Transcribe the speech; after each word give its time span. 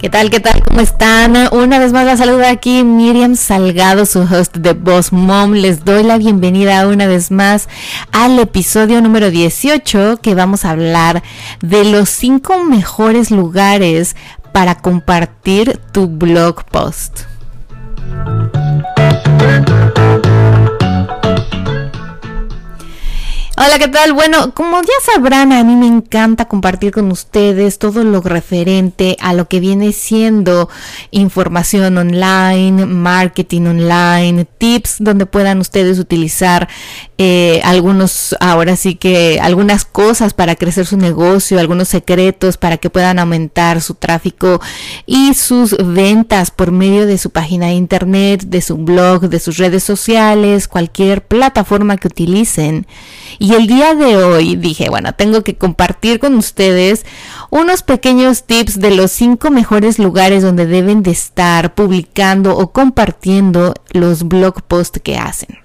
¿Qué 0.00 0.08
tal? 0.08 0.30
¿Qué 0.30 0.40
tal? 0.40 0.64
¿Cómo 0.64 0.80
están? 0.80 1.36
Una 1.52 1.78
vez 1.78 1.92
más 1.92 2.06
la 2.06 2.16
saluda 2.16 2.48
aquí 2.48 2.84
Miriam 2.84 3.36
Salgado, 3.36 4.06
su 4.06 4.20
host 4.20 4.56
de 4.56 4.72
Boss 4.72 5.12
Mom. 5.12 5.52
Les 5.52 5.84
doy 5.84 6.04
la 6.04 6.16
bienvenida 6.16 6.88
una 6.88 7.06
vez 7.06 7.30
más 7.30 7.68
al 8.10 8.38
episodio 8.38 9.02
número 9.02 9.30
18 9.30 10.20
que 10.22 10.34
vamos 10.34 10.64
a 10.64 10.70
hablar 10.70 11.22
de 11.60 11.84
los 11.84 12.08
cinco 12.08 12.64
mejores 12.64 13.30
lugares 13.30 14.16
para 14.52 14.76
compartir 14.76 15.78
tu 15.92 16.08
blog 16.08 16.64
post. 16.64 17.24
Hola, 23.62 23.78
¿qué 23.78 23.88
tal? 23.88 24.14
Bueno, 24.14 24.54
como 24.54 24.80
ya 24.80 25.12
sabrán, 25.12 25.52
a 25.52 25.62
mí 25.64 25.76
me 25.76 25.86
encanta 25.86 26.46
compartir 26.46 26.92
con 26.92 27.10
ustedes 27.10 27.78
todo 27.78 28.04
lo 28.04 28.22
referente 28.22 29.18
a 29.20 29.34
lo 29.34 29.48
que 29.48 29.60
viene 29.60 29.92
siendo 29.92 30.70
información 31.10 31.98
online, 31.98 32.86
marketing 32.86 33.66
online, 33.66 34.46
tips 34.46 34.96
donde 35.00 35.26
puedan 35.26 35.58
ustedes 35.58 35.98
utilizar 35.98 36.70
eh, 37.18 37.60
algunos, 37.62 38.34
ahora 38.40 38.76
sí 38.76 38.94
que 38.94 39.38
algunas 39.42 39.84
cosas 39.84 40.32
para 40.32 40.56
crecer 40.56 40.86
su 40.86 40.96
negocio, 40.96 41.60
algunos 41.60 41.88
secretos 41.88 42.56
para 42.56 42.78
que 42.78 42.88
puedan 42.88 43.18
aumentar 43.18 43.82
su 43.82 43.92
tráfico 43.92 44.58
y 45.04 45.34
sus 45.34 45.76
ventas 45.78 46.50
por 46.50 46.72
medio 46.72 47.04
de 47.04 47.18
su 47.18 47.28
página 47.28 47.66
de 47.66 47.74
internet, 47.74 48.44
de 48.46 48.62
su 48.62 48.78
blog, 48.78 49.28
de 49.28 49.38
sus 49.38 49.58
redes 49.58 49.84
sociales, 49.84 50.66
cualquier 50.66 51.26
plataforma 51.26 51.98
que 51.98 52.08
utilicen. 52.08 52.86
Y 53.38 53.54
el 53.54 53.66
día 53.66 53.94
de 53.94 54.16
hoy 54.16 54.56
dije, 54.56 54.88
bueno, 54.88 55.14
tengo 55.14 55.42
que 55.42 55.56
compartir 55.56 56.18
con 56.18 56.34
ustedes 56.34 57.06
unos 57.50 57.82
pequeños 57.82 58.44
tips 58.44 58.80
de 58.80 58.90
los 58.94 59.10
cinco 59.10 59.50
mejores 59.50 59.98
lugares 59.98 60.42
donde 60.42 60.66
deben 60.66 61.02
de 61.02 61.10
estar 61.10 61.74
publicando 61.74 62.56
o 62.56 62.72
compartiendo 62.72 63.74
los 63.90 64.26
blog 64.28 64.62
posts 64.62 65.00
que 65.02 65.16
hacen. 65.16 65.58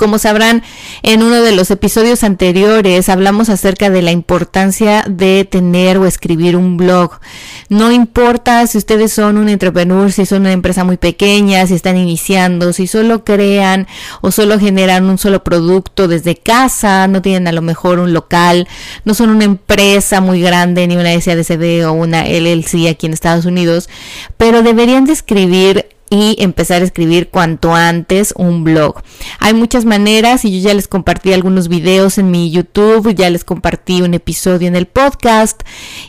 Como 0.00 0.16
sabrán, 0.18 0.62
en 1.02 1.22
uno 1.22 1.42
de 1.42 1.52
los 1.52 1.70
episodios 1.70 2.24
anteriores 2.24 3.10
hablamos 3.10 3.50
acerca 3.50 3.90
de 3.90 4.00
la 4.00 4.12
importancia 4.12 5.04
de 5.06 5.44
tener 5.44 5.98
o 5.98 6.06
escribir 6.06 6.56
un 6.56 6.78
blog. 6.78 7.20
No 7.68 7.92
importa 7.92 8.66
si 8.66 8.78
ustedes 8.78 9.12
son 9.12 9.36
un 9.36 9.50
entrepreneur, 9.50 10.10
si 10.10 10.24
son 10.24 10.40
una 10.40 10.52
empresa 10.52 10.84
muy 10.84 10.96
pequeña, 10.96 11.66
si 11.66 11.74
están 11.74 11.98
iniciando, 11.98 12.72
si 12.72 12.86
solo 12.86 13.24
crean 13.24 13.88
o 14.22 14.30
solo 14.30 14.58
generan 14.58 15.04
un 15.04 15.18
solo 15.18 15.44
producto 15.44 16.08
desde 16.08 16.34
casa, 16.34 17.06
no 17.06 17.20
tienen 17.20 17.46
a 17.46 17.52
lo 17.52 17.60
mejor 17.60 17.98
un 17.98 18.14
local, 18.14 18.68
no 19.04 19.12
son 19.12 19.28
una 19.28 19.44
empresa 19.44 20.22
muy 20.22 20.40
grande 20.40 20.86
ni 20.86 20.96
una 20.96 21.12
SADCB 21.20 21.86
o 21.86 21.92
una 21.92 22.24
LLC 22.24 22.88
aquí 22.88 23.04
en 23.04 23.12
Estados 23.12 23.44
Unidos, 23.44 23.90
pero 24.38 24.62
deberían 24.62 25.04
de 25.04 25.12
escribir 25.12 25.99
y 26.10 26.36
empezar 26.40 26.82
a 26.82 26.84
escribir 26.84 27.28
cuanto 27.28 27.72
antes 27.72 28.34
un 28.36 28.64
blog. 28.64 29.00
Hay 29.38 29.54
muchas 29.54 29.84
maneras 29.84 30.44
y 30.44 30.50
yo 30.50 30.58
ya 30.68 30.74
les 30.74 30.88
compartí 30.88 31.32
algunos 31.32 31.68
videos 31.68 32.18
en 32.18 32.32
mi 32.32 32.50
YouTube, 32.50 33.14
ya 33.14 33.30
les 33.30 33.44
compartí 33.44 34.02
un 34.02 34.14
episodio 34.14 34.66
en 34.66 34.74
el 34.74 34.86
podcast 34.86 35.62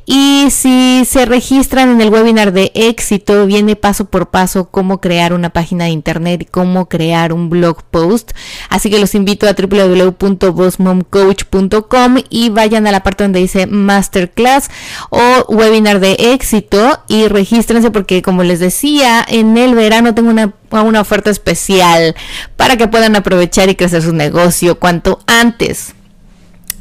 y 0.08 0.48
si 0.50 1.04
se 1.06 1.26
registran 1.26 1.90
en 1.90 2.02
el 2.02 2.10
webinar 2.10 2.52
de 2.52 2.72
éxito 2.74 3.46
viene 3.46 3.76
paso 3.76 4.06
por 4.06 4.32
paso 4.32 4.72
cómo 4.72 5.00
crear 5.00 5.34
una 5.34 5.52
página 5.52 5.84
de 5.86 5.92
internet 5.92 6.42
y 6.42 6.46
cómo 6.46 6.90
crear 6.90 7.32
un 7.32 7.52
blog 7.52 7.84
post. 7.84 8.32
Así 8.70 8.90
que 8.90 8.98
los 8.98 9.14
invito 9.14 9.48
a 9.48 9.54
www.bossmomcoach.com 9.54 12.18
y 12.30 12.50
vayan 12.50 12.88
a 12.88 12.92
la 12.92 13.04
parte 13.04 13.24
donde 13.24 13.40
dice 13.40 13.68
masterclass 13.68 14.72
o 15.12 15.46
webinar 15.48 16.00
de 16.00 16.14
éxito 16.34 17.04
y 17.08 17.28
regístrense 17.28 17.92
porque 17.92 18.24
como 18.24 18.42
les 18.42 18.60
decía 18.60 19.24
en 19.28 19.60
el 19.60 19.76
verano 19.76 19.91
no 20.00 20.14
tengo 20.16 20.30
una, 20.30 20.54
una 20.70 21.02
oferta 21.02 21.32
especial 21.32 22.16
para 22.56 22.78
que 22.78 22.88
puedan 22.88 23.16
aprovechar 23.16 23.70
y 23.70 23.76
crecer 23.76 24.04
su 24.04 24.14
negocio 24.14 24.80
cuanto 24.80 25.20
antes. 25.26 25.96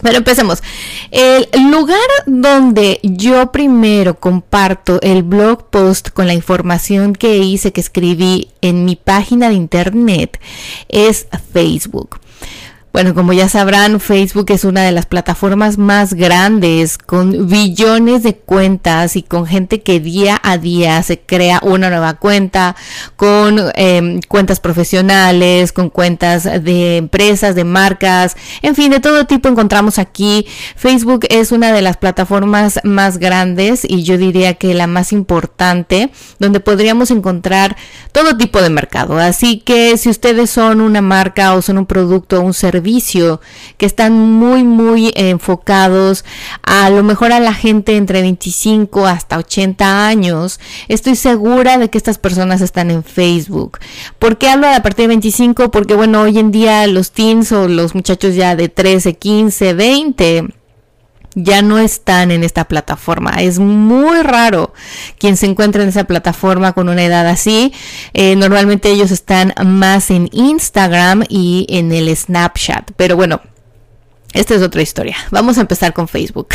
Pero 0.03 0.16
empecemos. 0.16 0.62
El 1.10 1.47
lugar 1.71 1.98
donde 2.26 3.00
yo 3.03 3.53
primero 3.53 4.19
comparto 4.19 5.00
el 5.03 5.22
blog 5.22 5.69
post 5.71 6.10
con 6.10 6.26
la 6.26 6.34
información 6.34 7.15
que 7.15 7.38
hice, 7.38 7.72
que 7.72 7.81
escribí 7.81 8.48
en 8.60 8.84
mi 8.84 8.97
página 8.97 9.48
de 9.48 9.54
internet, 9.54 10.41
es 10.88 11.27
Facebook. 11.53 12.21
Bueno, 12.93 13.15
como 13.15 13.33
ya 13.33 13.49
sabrán, 13.49 14.01
Facebook 14.01 14.47
es 14.49 14.65
una 14.65 14.83
de 14.83 14.91
las 14.91 15.06
plataformas 15.06 15.78
más 15.78 16.12
grandes 16.12 16.99
con 16.99 17.47
billones 17.47 18.25
de 18.25 18.34
cuentas 18.34 19.15
y 19.15 19.23
con 19.23 19.47
gente 19.47 19.81
que 19.81 20.01
día 20.01 20.41
a 20.43 20.59
día 20.59 21.01
se 21.05 21.21
crea 21.21 21.61
una 21.62 21.89
nueva 21.89 22.15
cuenta, 22.15 22.75
con 23.15 23.61
em, 23.77 24.21
cuentas 24.27 24.59
profesionales, 24.59 25.71
con 25.71 25.89
cuentas 25.89 26.43
de 26.43 26.97
empresas, 26.97 27.55
de 27.55 27.62
marcas, 27.62 28.37
en 28.61 28.75
fin, 28.75 28.91
de 28.91 28.99
todo 28.99 29.25
tipo 29.25 29.49
encontramos 29.49 30.01
aquí. 30.01 30.49
Facebook 30.75 31.27
es 31.31 31.53
una 31.53 31.72
de 31.72 31.83
las 31.83 31.97
plataformas 31.97 32.81
más 32.83 33.19
grandes 33.19 33.84
y 33.89 34.03
yo 34.03 34.19
diría 34.19 34.55
que 34.55 34.75
la 34.75 34.89
más 34.89 35.12
importante, 35.12 36.11
donde 36.41 36.59
podríamos 36.59 37.12
encontrar 37.12 37.77
todo 38.11 38.37
tipo 38.37 38.61
de 38.61 38.71
mercado. 38.71 39.17
Así 39.17 39.61
que 39.61 39.97
si 39.97 40.09
ustedes 40.09 40.51
son 40.51 40.81
una 40.81 41.03
marca 41.03 41.55
o 41.55 41.62
son 41.62 41.78
un 41.78 41.87
producto 41.87 42.41
o 42.41 42.43
un 42.43 42.53
servicio, 42.53 42.80
que 43.77 43.87
están 43.87 44.13
muy, 44.13 44.65
muy 44.65 45.13
enfocados 45.15 46.25
a 46.63 46.91
lo 46.91 47.03
mejor 47.03 47.33
a 47.33 47.41
la 47.41 47.55
gente 47.55 47.97
entre 47.97 48.23
25 48.23 49.07
hasta 49.07 49.39
80 49.39 50.07
años. 50.07 50.61
Estoy 50.89 51.17
segura 51.17 51.79
de 51.79 51.91
que 51.91 51.99
estas 51.99 52.19
personas 52.19 52.61
están 52.61 52.91
en 52.91 53.05
Facebook. 53.05 53.79
¿Por 54.19 54.39
qué 54.39 54.49
hablo 54.49 54.69
de 54.69 54.75
a 54.75 54.83
partir 54.83 55.05
de 55.05 55.09
25? 55.09 55.71
Porque 55.71 55.95
bueno, 55.95 56.23
hoy 56.23 56.39
en 56.39 56.51
día 56.51 56.87
los 56.87 57.13
teens 57.13 57.53
o 57.53 57.69
los 57.69 57.95
muchachos 57.95 58.35
ya 58.35 58.57
de 58.57 58.69
13, 58.69 59.15
15, 59.15 59.75
20 59.75 60.59
ya 61.35 61.63
no 61.63 61.79
están 61.79 62.31
en 62.31 62.45
esta 62.45 62.65
plataforma. 62.65 63.31
Es 63.41 63.59
muy 63.59 64.23
raro 64.23 64.73
quien 65.19 65.37
se 65.37 65.47
encuentra 65.47 65.83
en 65.83 65.89
esa 65.89 66.05
plataforma 66.05 66.73
con 66.73 66.89
una 66.89 67.05
edad 67.05 67.27
así. 67.27 67.73
Eh, 68.15 68.37
normalmente 68.37 68.91
ellos 68.91 69.11
están 69.11 69.55
más 69.65 70.11
en 70.11 70.29
Instagram 70.33 71.25
y 71.29 71.67
en 71.69 71.93
el 71.93 72.15
Snapchat. 72.15 72.91
Pero 72.97 73.17
bueno, 73.17 73.41
esta 74.33 74.55
es 74.55 74.63
otra 74.63 74.81
historia. 74.81 75.17
Vamos 75.33 75.59
a 75.59 75.63
empezar 75.63 75.93
con 75.93 76.07
Facebook. 76.07 76.49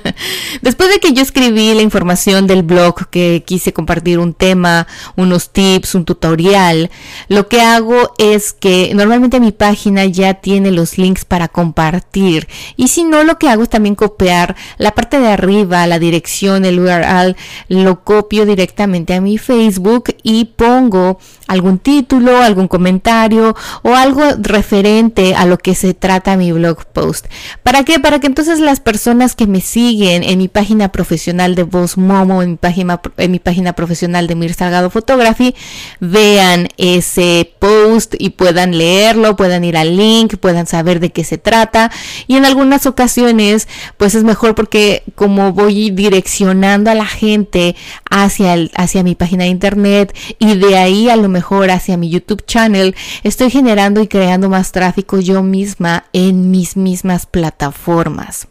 Después 0.62 0.90
de 0.90 0.98
que 1.00 1.14
yo 1.14 1.22
escribí 1.22 1.72
la 1.72 1.80
información 1.80 2.46
del 2.46 2.62
blog 2.62 3.08
que 3.08 3.42
quise 3.46 3.72
compartir 3.72 4.18
un 4.18 4.34
tema, 4.34 4.86
unos 5.16 5.50
tips, 5.50 5.94
un 5.94 6.04
tutorial, 6.04 6.90
lo 7.28 7.48
que 7.48 7.62
hago 7.62 8.12
es 8.18 8.52
que 8.52 8.92
normalmente 8.94 9.40
mi 9.40 9.52
página 9.52 10.04
ya 10.04 10.34
tiene 10.34 10.70
los 10.72 10.98
links 10.98 11.24
para 11.24 11.48
compartir. 11.48 12.48
Y 12.76 12.88
si 12.88 13.04
no, 13.04 13.24
lo 13.24 13.38
que 13.38 13.48
hago 13.48 13.62
es 13.62 13.70
también 13.70 13.94
copiar 13.94 14.54
la 14.76 14.92
parte 14.92 15.18
de 15.18 15.28
arriba, 15.28 15.86
la 15.86 15.98
dirección, 15.98 16.66
el 16.66 16.80
URL, 16.80 17.34
lo 17.68 18.04
copio 18.04 18.44
directamente 18.44 19.14
a 19.14 19.22
mi 19.22 19.38
Facebook 19.38 20.14
y 20.22 20.44
pongo 20.56 21.18
algún 21.46 21.78
título, 21.78 22.42
algún 22.42 22.68
comentario 22.68 23.54
o 23.82 23.94
algo 23.94 24.22
referente 24.38 25.34
a 25.34 25.46
lo 25.46 25.58
que 25.58 25.74
se 25.74 25.94
trata 25.94 26.36
mi 26.36 26.52
blog 26.52 26.84
post. 26.86 27.26
¿Para 27.62 27.84
qué? 27.84 28.00
Para 28.00 28.20
que 28.20 28.26
entonces 28.26 28.58
las 28.60 28.80
personas 28.80 29.34
que 29.34 29.46
me 29.46 29.60
siguen 29.60 30.22
en 30.24 30.38
mi 30.38 30.48
página 30.48 30.90
profesional 30.90 31.54
de 31.54 31.62
Voz 31.62 31.96
Momo, 31.96 32.42
en 32.42 32.50
mi 32.50 32.56
página, 32.56 33.00
en 33.16 33.30
mi 33.30 33.38
página 33.38 33.72
profesional 33.74 34.26
de 34.26 34.34
Mir 34.34 34.54
Salgado 34.54 34.90
Photography, 34.90 35.54
vean 36.00 36.68
ese 36.76 37.52
post 37.58 38.14
y 38.18 38.30
puedan 38.30 38.76
leerlo, 38.76 39.36
puedan 39.36 39.64
ir 39.64 39.76
al 39.76 39.96
link, 39.96 40.36
puedan 40.36 40.66
saber 40.66 41.00
de 41.00 41.10
qué 41.10 41.24
se 41.24 41.38
trata. 41.38 41.90
Y 42.26 42.36
en 42.36 42.44
algunas 42.44 42.86
ocasiones, 42.86 43.68
pues 43.96 44.14
es 44.14 44.24
mejor 44.24 44.54
porque 44.54 45.02
como 45.14 45.52
voy 45.52 45.90
direccionando 45.90 46.90
a 46.90 46.94
la 46.94 47.06
gente 47.06 47.76
hacia, 48.10 48.54
el, 48.54 48.70
hacia 48.74 49.02
mi 49.02 49.14
página 49.14 49.44
de 49.44 49.50
internet 49.50 50.16
y 50.38 50.56
de 50.56 50.76
ahí 50.78 51.08
a 51.08 51.16
lo 51.16 51.28
mejor 51.36 51.70
hacia 51.70 51.98
mi 51.98 52.08
YouTube 52.08 52.46
channel, 52.46 52.94
estoy 53.22 53.50
generando 53.50 54.00
y 54.00 54.08
creando 54.08 54.48
más 54.48 54.72
tráfico 54.72 55.20
yo 55.20 55.42
misma 55.42 56.04
en 56.14 56.50
mis 56.50 56.78
mismas 56.78 57.26
plataformas. 57.26 58.48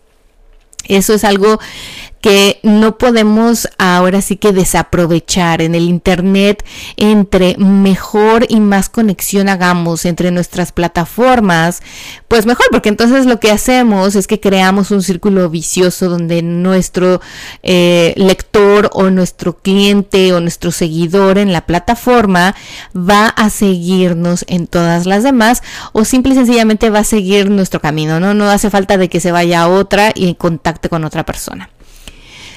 Eso 0.87 1.13
es 1.13 1.23
algo 1.23 1.59
que 2.25 2.59
no 2.63 2.97
podemos 2.97 3.69
ahora 3.77 4.19
sí 4.19 4.37
que 4.37 4.51
desaprovechar 4.51 5.61
en 5.61 5.75
el 5.75 5.83
Internet 5.83 6.65
entre 6.97 7.55
mejor 7.57 8.47
y 8.49 8.61
más 8.61 8.89
conexión 8.89 9.47
hagamos 9.47 10.05
entre 10.05 10.31
nuestras 10.31 10.71
plataformas, 10.71 11.83
pues 12.27 12.47
mejor, 12.47 12.65
porque 12.71 12.89
entonces 12.89 13.27
lo 13.27 13.39
que 13.39 13.51
hacemos 13.51 14.15
es 14.15 14.25
que 14.25 14.39
creamos 14.39 14.89
un 14.89 15.03
círculo 15.03 15.51
vicioso 15.51 16.09
donde 16.09 16.41
nuestro 16.41 17.21
eh, 17.61 18.15
lector 18.17 18.89
o 18.93 19.11
nuestro 19.11 19.59
cliente 19.59 20.33
o 20.33 20.39
nuestro 20.39 20.71
seguidor 20.71 21.37
en 21.37 21.53
la 21.53 21.67
plataforma 21.67 22.55
va 22.97 23.27
a 23.27 23.51
seguirnos 23.51 24.45
en 24.47 24.65
todas 24.65 25.05
las 25.05 25.21
demás 25.21 25.61
o 25.93 26.05
simple 26.05 26.33
y 26.33 26.37
sencillamente 26.37 26.89
va 26.89 26.99
a 26.99 27.03
seguir 27.03 27.51
nuestro 27.51 27.81
camino, 27.81 28.19
¿no? 28.19 28.33
No 28.33 28.49
hace 28.49 28.71
falta 28.71 28.97
de 28.97 29.09
que 29.09 29.19
se 29.19 29.31
vaya 29.31 29.61
a 29.61 29.67
otra 29.67 30.11
y 30.15 30.33
contacte 30.33 30.74
con 30.89 31.03
otra 31.03 31.23
persona. 31.23 31.69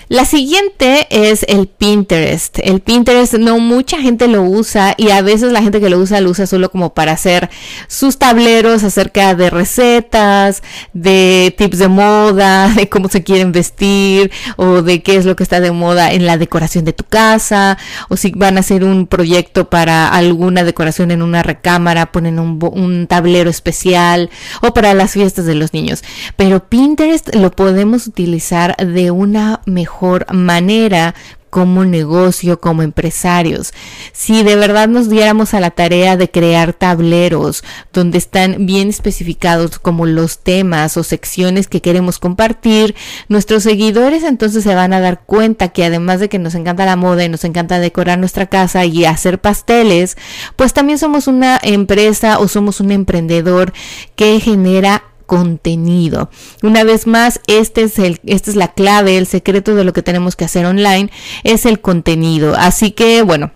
La 0.08 0.24
siguiente 0.24 1.06
es 1.10 1.44
el 1.48 1.66
Pinterest. 1.66 2.60
El 2.62 2.80
Pinterest 2.80 3.34
no 3.34 3.58
mucha 3.58 4.00
gente 4.00 4.26
lo 4.26 4.42
usa 4.42 4.94
y 4.96 5.10
a 5.10 5.20
veces 5.20 5.52
la 5.52 5.60
gente 5.60 5.82
que 5.82 5.90
lo 5.90 5.98
usa 5.98 6.22
lo 6.22 6.30
usa 6.30 6.46
solo 6.46 6.70
como 6.70 6.94
para 6.94 7.12
hacer 7.12 7.50
sus 7.88 8.16
tableros 8.16 8.84
acerca 8.84 9.34
de 9.34 9.50
recetas, 9.50 10.62
de 10.94 11.54
tips 11.58 11.76
de 11.76 11.88
moda, 11.88 12.68
de 12.74 12.88
cómo 12.88 13.10
se 13.10 13.22
quieren 13.22 13.52
vestir 13.52 14.30
o 14.56 14.80
de 14.80 15.02
qué 15.02 15.16
es 15.16 15.26
lo 15.26 15.36
que 15.36 15.42
está 15.42 15.60
de 15.60 15.72
moda 15.72 16.10
en 16.10 16.24
la 16.24 16.38
decoración 16.38 16.86
de 16.86 16.94
tu 16.94 17.04
casa 17.04 17.76
o 18.08 18.16
si 18.16 18.30
van 18.30 18.56
a 18.56 18.60
hacer 18.60 18.84
un 18.84 19.08
proyecto 19.08 19.68
para 19.68 20.08
alguna 20.08 20.64
decoración 20.64 21.10
en 21.10 21.20
una 21.20 21.42
recámara, 21.42 22.12
ponen 22.12 22.38
un, 22.38 23.06
tablero 23.08 23.50
especial 23.50 24.30
o 24.62 24.72
para 24.72 24.94
las 24.94 25.12
fiestas 25.12 25.44
de 25.44 25.54
los 25.54 25.74
niños. 25.74 26.02
Pero 26.36 26.66
Pinterest 26.66 27.34
lo 27.34 27.50
podemos 27.50 28.06
utilizar 28.06 28.74
de 28.78 29.10
una 29.10 29.60
mejor 29.66 29.97
manera 30.32 31.14
como 31.50 31.84
negocio, 31.84 32.60
como 32.60 32.82
empresarios. 32.82 33.72
Si 34.12 34.42
de 34.42 34.56
verdad 34.56 34.88
nos 34.88 35.08
diéramos 35.08 35.54
a 35.54 35.60
la 35.60 35.70
tarea 35.70 36.16
de 36.16 36.30
crear 36.30 36.72
tableros 36.72 37.64
donde 37.92 38.18
están 38.18 38.66
bien 38.66 38.88
especificados 38.88 39.78
como 39.78 40.06
los 40.06 40.38
temas 40.40 40.96
o 40.96 41.04
secciones 41.04 41.68
que 41.68 41.80
queremos 41.80 42.18
compartir, 42.18 42.94
nuestros 43.28 43.62
seguidores 43.62 44.24
entonces 44.24 44.64
se 44.64 44.74
van 44.74 44.92
a 44.92 45.00
dar 45.00 45.22
cuenta 45.24 45.68
que 45.68 45.84
además 45.84 46.20
de 46.20 46.28
que 46.28 46.38
nos 46.38 46.54
encanta 46.54 46.84
la 46.84 46.96
moda 46.96 47.24
y 47.24 47.28
nos 47.28 47.44
encanta 47.44 47.78
decorar 47.78 48.18
nuestra 48.18 48.46
casa 48.46 48.84
y 48.84 49.04
hacer 49.04 49.40
pasteles, 49.40 50.16
pues 50.56 50.72
también 50.72 50.98
somos 50.98 51.26
una 51.26 51.58
empresa 51.62 52.38
o 52.38 52.48
somos 52.48 52.80
un 52.80 52.92
emprendedor 52.92 53.72
que 54.16 54.40
genera 54.40 55.02
contenido. 55.28 56.30
Una 56.62 56.82
vez 56.84 57.06
más, 57.06 57.40
este 57.46 57.82
es 57.82 57.98
el, 57.98 58.18
esta 58.24 58.50
es 58.50 58.56
la 58.56 58.72
clave, 58.72 59.18
el 59.18 59.26
secreto 59.26 59.74
de 59.74 59.84
lo 59.84 59.92
que 59.92 60.02
tenemos 60.02 60.34
que 60.34 60.46
hacer 60.46 60.64
online 60.64 61.10
es 61.44 61.66
el 61.66 61.80
contenido. 61.80 62.54
Así 62.56 62.92
que, 62.92 63.20
bueno, 63.22 63.52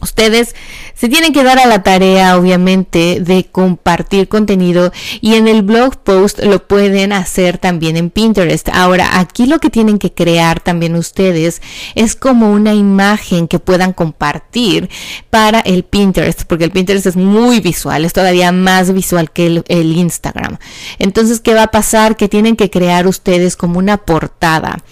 Ustedes 0.00 0.54
se 0.94 1.08
tienen 1.08 1.32
que 1.32 1.44
dar 1.44 1.58
a 1.58 1.66
la 1.66 1.82
tarea, 1.82 2.36
obviamente, 2.36 3.20
de 3.20 3.44
compartir 3.44 4.28
contenido 4.28 4.92
y 5.20 5.34
en 5.34 5.48
el 5.48 5.62
blog 5.62 5.96
post 5.96 6.40
lo 6.40 6.66
pueden 6.66 7.12
hacer 7.12 7.58
también 7.58 7.96
en 7.96 8.10
Pinterest. 8.10 8.68
Ahora, 8.72 9.18
aquí 9.18 9.46
lo 9.46 9.60
que 9.60 9.70
tienen 9.70 9.98
que 9.98 10.12
crear 10.12 10.60
también 10.60 10.94
ustedes 10.96 11.62
es 11.94 12.16
como 12.16 12.52
una 12.52 12.74
imagen 12.74 13.48
que 13.48 13.58
puedan 13.58 13.92
compartir 13.92 14.90
para 15.30 15.60
el 15.60 15.84
Pinterest, 15.84 16.42
porque 16.44 16.64
el 16.64 16.70
Pinterest 16.70 17.06
es 17.06 17.16
muy 17.16 17.60
visual, 17.60 18.04
es 18.04 18.12
todavía 18.12 18.52
más 18.52 18.92
visual 18.92 19.30
que 19.30 19.62
el, 19.66 19.94
Instagram. 19.94 20.58
Entonces, 20.98 21.40
¿qué 21.40 21.54
va 21.54 21.64
a 21.64 21.70
pasar? 21.70 22.16
Que 22.16 22.28
tienen 22.28 22.56
que 22.56 22.68
crear 22.68 23.06
ustedes 23.06 23.56
como 23.56 23.78
una 23.78 23.98
portada. 23.98 24.82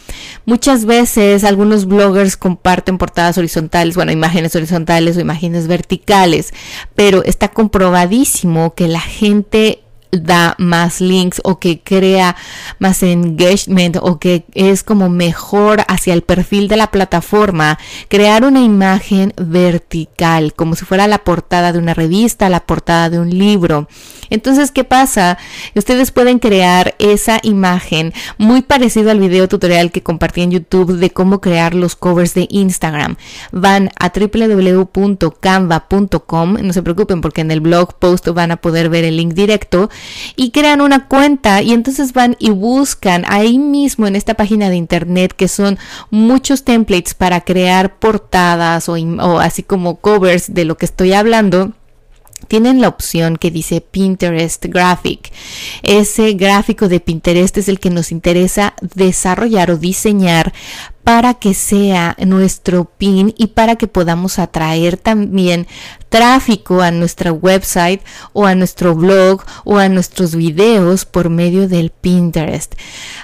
Muchas 0.46 0.84
veces 0.84 1.44
algunos 1.44 1.86
bloggers 1.86 2.36
comparten 2.36 2.98
portadas 2.98 3.38
horizontales, 3.38 3.96
bueno, 3.96 4.12
imágenes 4.12 4.54
horizontales 4.54 4.91
o 5.16 5.20
imágenes 5.20 5.66
verticales, 5.66 6.52
pero 6.94 7.24
está 7.24 7.48
comprobadísimo 7.48 8.74
que 8.74 8.88
la 8.88 9.00
gente 9.00 9.82
da 10.12 10.54
más 10.58 11.00
links 11.00 11.40
o 11.42 11.58
que 11.58 11.80
crea 11.80 12.36
más 12.78 13.02
engagement 13.02 13.96
o 14.00 14.18
que 14.18 14.44
es 14.52 14.84
como 14.84 15.08
mejor 15.08 15.84
hacia 15.88 16.12
el 16.12 16.20
perfil 16.22 16.68
de 16.68 16.76
la 16.76 16.90
plataforma, 16.90 17.78
crear 18.08 18.44
una 18.44 18.60
imagen 18.60 19.32
vertical, 19.36 20.52
como 20.54 20.76
si 20.76 20.84
fuera 20.84 21.08
la 21.08 21.24
portada 21.24 21.72
de 21.72 21.78
una 21.78 21.94
revista, 21.94 22.50
la 22.50 22.60
portada 22.60 23.08
de 23.08 23.18
un 23.18 23.30
libro. 23.30 23.88
Entonces, 24.28 24.70
¿qué 24.70 24.84
pasa? 24.84 25.38
Ustedes 25.74 26.10
pueden 26.10 26.38
crear 26.38 26.94
esa 26.98 27.40
imagen 27.42 28.12
muy 28.38 28.62
parecido 28.62 29.10
al 29.10 29.18
video 29.18 29.48
tutorial 29.48 29.90
que 29.92 30.02
compartí 30.02 30.42
en 30.42 30.50
YouTube 30.50 30.98
de 30.98 31.10
cómo 31.10 31.40
crear 31.40 31.74
los 31.74 31.96
covers 31.96 32.34
de 32.34 32.46
Instagram. 32.50 33.16
Van 33.50 33.90
a 33.98 34.10
www.canva.com, 34.14 35.36
no 36.62 36.72
se 36.72 36.82
preocupen 36.82 37.20
porque 37.20 37.40
en 37.42 37.50
el 37.50 37.60
blog 37.60 37.94
post 37.94 38.28
van 38.28 38.52
a 38.52 38.56
poder 38.56 38.88
ver 38.88 39.04
el 39.04 39.16
link 39.16 39.34
directo 39.34 39.90
y 40.36 40.50
crean 40.50 40.80
una 40.80 41.08
cuenta 41.08 41.62
y 41.62 41.72
entonces 41.72 42.12
van 42.12 42.36
y 42.38 42.50
buscan 42.50 43.24
ahí 43.28 43.58
mismo 43.58 44.06
en 44.06 44.16
esta 44.16 44.34
página 44.34 44.70
de 44.70 44.76
internet 44.76 45.32
que 45.36 45.48
son 45.48 45.78
muchos 46.10 46.64
templates 46.64 47.14
para 47.14 47.42
crear 47.42 47.98
portadas 47.98 48.88
o, 48.88 48.96
así 49.40 49.62
como 49.62 49.96
covers 49.96 50.52
de 50.52 50.64
lo 50.64 50.76
que 50.76 50.86
estoy 50.86 51.12
hablando 51.12 51.72
tienen 52.48 52.80
la 52.80 52.88
opción 52.88 53.36
que 53.36 53.50
dice 53.50 53.80
Pinterest 53.80 54.64
Graphic. 54.66 55.32
Ese 55.82 56.32
gráfico 56.34 56.88
de 56.88 57.00
Pinterest 57.00 57.56
es 57.56 57.68
el 57.68 57.78
que 57.78 57.88
nos 57.88 58.12
interesa 58.12 58.74
desarrollar 58.80 59.70
o 59.70 59.76
diseñar 59.76 60.52
para 61.04 61.34
que 61.34 61.54
sea 61.54 62.16
nuestro 62.24 62.84
pin 62.84 63.34
y 63.36 63.48
para 63.48 63.76
que 63.76 63.88
podamos 63.88 64.38
atraer 64.38 64.96
también 64.96 65.66
tráfico 66.08 66.82
a 66.82 66.90
nuestra 66.90 67.32
website 67.32 68.02
o 68.34 68.46
a 68.46 68.54
nuestro 68.54 68.94
blog 68.94 69.42
o 69.64 69.78
a 69.78 69.88
nuestros 69.88 70.36
videos 70.36 71.04
por 71.06 71.30
medio 71.30 71.68
del 71.68 71.90
Pinterest. 71.90 72.74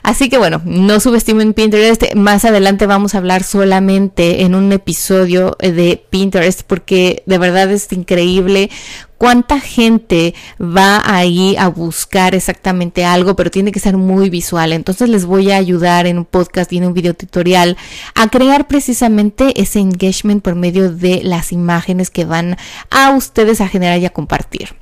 Así 0.03 0.29
que 0.29 0.39
bueno, 0.39 0.63
no 0.65 0.99
subestimen 0.99 1.53
Pinterest. 1.53 2.15
Más 2.15 2.45
adelante 2.45 2.87
vamos 2.87 3.15
a 3.15 3.19
hablar 3.19 3.45
solamente 3.45 4.43
en 4.43 4.55
un 4.55 4.73
episodio 4.73 5.57
de 5.61 6.03
Pinterest 6.11 6.63
porque 6.63 7.23
de 7.27 7.39
verdad 7.39 7.71
es 7.71 7.93
increíble 7.93 8.71
cuánta 9.19 9.61
gente 9.61 10.35
va 10.61 11.03
ahí 11.05 11.57
a 11.57 11.69
buscar 11.69 12.35
exactamente 12.35 13.05
algo, 13.05 13.37
pero 13.37 13.51
tiene 13.51 13.73
que 13.73 13.81
ser 13.81 13.97
muy 13.97 14.31
visual. 14.31 14.73
Entonces 14.73 15.09
les 15.09 15.27
voy 15.27 15.51
a 15.51 15.57
ayudar 15.57 16.07
en 16.07 16.19
un 16.19 16.25
podcast 16.25 16.73
y 16.73 16.79
en 16.79 16.87
un 16.87 16.95
video 16.95 17.15
tutorial 17.15 17.77
a 18.15 18.29
crear 18.29 18.69
precisamente 18.69 19.61
ese 19.61 19.81
engagement 19.81 20.43
por 20.43 20.55
medio 20.55 20.93
de 20.93 21.21
las 21.23 21.53
imágenes 21.53 22.11
que 22.11 22.25
van 22.25 22.57
a 22.91 23.11
ustedes 23.11 23.61
a 23.61 23.69
generar 23.69 23.99
y 23.99 24.07
a 24.07 24.11
compartir. 24.11 24.78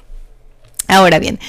Ahora 0.89 1.19
bien, 1.19 1.41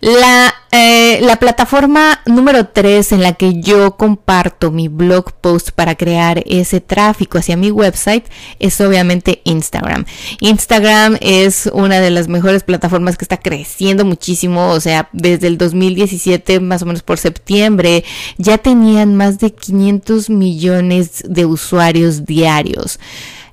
la, 0.00 0.54
eh, 0.70 1.18
la, 1.20 1.36
plataforma 1.36 2.20
número 2.24 2.68
3 2.68 3.12
en 3.12 3.22
la 3.22 3.34
que 3.34 3.60
yo 3.60 3.96
comparto 3.98 4.70
mi 4.70 4.88
blog 4.88 5.32
post 5.32 5.72
para 5.72 5.94
crear 5.94 6.42
ese 6.46 6.80
tráfico 6.80 7.36
hacia 7.36 7.58
mi 7.58 7.70
website 7.70 8.24
es 8.58 8.80
obviamente 8.80 9.42
Instagram. 9.44 10.06
Instagram 10.40 11.18
es 11.20 11.68
una 11.72 12.00
de 12.00 12.10
las 12.10 12.28
mejores 12.28 12.62
plataformas 12.62 13.18
que 13.18 13.26
está 13.26 13.36
creciendo 13.36 14.06
muchísimo, 14.06 14.70
o 14.70 14.80
sea, 14.80 15.10
desde 15.12 15.48
el 15.48 15.58
2017, 15.58 16.60
más 16.60 16.80
o 16.80 16.86
menos 16.86 17.02
por 17.02 17.18
septiembre, 17.18 18.04
ya 18.38 18.56
tenían 18.56 19.14
más 19.14 19.38
de 19.38 19.52
500 19.52 20.30
millones 20.30 21.22
de 21.28 21.44
usuarios 21.44 22.24
diarios. 22.24 22.98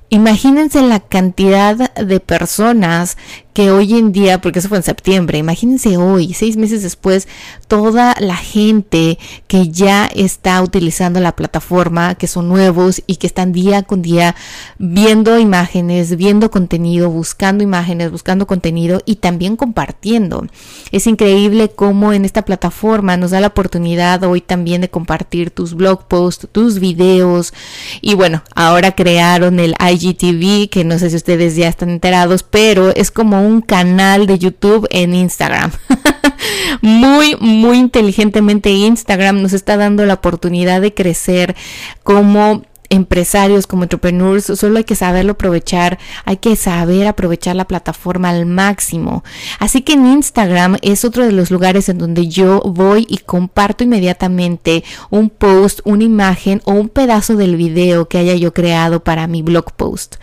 Imagínense 0.08 0.82
la 0.82 1.00
cantidad 1.00 1.92
de 1.94 2.20
personas 2.20 3.16
que 3.56 3.70
hoy 3.70 3.94
en 3.94 4.12
día, 4.12 4.38
porque 4.42 4.58
eso 4.58 4.68
fue 4.68 4.76
en 4.76 4.82
septiembre, 4.82 5.38
imagínense 5.38 5.96
hoy, 5.96 6.34
seis 6.34 6.58
meses 6.58 6.82
después, 6.82 7.26
toda 7.68 8.14
la 8.20 8.36
gente 8.36 9.18
que 9.46 9.70
ya 9.70 10.10
está 10.14 10.60
utilizando 10.60 11.20
la 11.20 11.34
plataforma, 11.34 12.16
que 12.16 12.26
son 12.26 12.48
nuevos 12.48 13.02
y 13.06 13.16
que 13.16 13.26
están 13.26 13.54
día 13.54 13.82
con 13.82 14.02
día 14.02 14.36
viendo 14.76 15.38
imágenes, 15.38 16.16
viendo 16.16 16.50
contenido, 16.50 17.08
buscando 17.08 17.64
imágenes, 17.64 18.10
buscando 18.10 18.46
contenido 18.46 19.00
y 19.06 19.16
también 19.16 19.56
compartiendo. 19.56 20.46
Es 20.92 21.06
increíble 21.06 21.70
cómo 21.70 22.12
en 22.12 22.26
esta 22.26 22.44
plataforma 22.44 23.16
nos 23.16 23.30
da 23.30 23.40
la 23.40 23.46
oportunidad 23.46 24.22
hoy 24.24 24.42
también 24.42 24.82
de 24.82 24.90
compartir 24.90 25.50
tus 25.50 25.72
blog 25.72 26.08
posts, 26.08 26.46
tus 26.52 26.78
videos 26.78 27.54
y 28.02 28.16
bueno, 28.16 28.42
ahora 28.54 28.92
crearon 28.92 29.60
el 29.60 29.74
IGTV, 29.80 30.68
que 30.68 30.84
no 30.84 30.98
sé 30.98 31.08
si 31.08 31.16
ustedes 31.16 31.56
ya 31.56 31.68
están 31.68 31.88
enterados, 31.88 32.42
pero 32.42 32.90
es 32.94 33.10
como 33.10 33.45
un 33.46 33.62
canal 33.62 34.26
de 34.26 34.38
YouTube 34.38 34.86
en 34.90 35.14
Instagram. 35.14 35.72
muy, 36.82 37.36
muy 37.40 37.78
inteligentemente 37.78 38.70
Instagram 38.70 39.42
nos 39.42 39.52
está 39.52 39.76
dando 39.76 40.04
la 40.04 40.14
oportunidad 40.14 40.80
de 40.80 40.94
crecer 40.94 41.56
como 42.02 42.62
empresarios, 42.90 43.66
como 43.66 43.84
entrepreneurs, 43.84 44.44
solo 44.44 44.78
hay 44.78 44.84
que 44.84 44.94
saberlo 44.94 45.32
aprovechar, 45.32 45.98
hay 46.24 46.38
que 46.38 46.56
saber 46.56 47.06
aprovechar 47.06 47.56
la 47.56 47.66
plataforma 47.66 48.30
al 48.30 48.46
máximo. 48.46 49.24
Así 49.58 49.82
que 49.82 49.94
en 49.94 50.06
Instagram 50.06 50.76
es 50.82 51.04
otro 51.04 51.24
de 51.24 51.32
los 51.32 51.50
lugares 51.50 51.88
en 51.88 51.98
donde 51.98 52.28
yo 52.28 52.60
voy 52.60 53.06
y 53.08 53.18
comparto 53.18 53.84
inmediatamente 53.84 54.84
un 55.10 55.30
post, 55.30 55.80
una 55.84 56.04
imagen 56.04 56.62
o 56.64 56.72
un 56.72 56.88
pedazo 56.88 57.36
del 57.36 57.56
video 57.56 58.08
que 58.08 58.18
haya 58.18 58.34
yo 58.34 58.52
creado 58.52 59.02
para 59.02 59.26
mi 59.26 59.42
blog 59.42 59.72
post. 59.72 60.16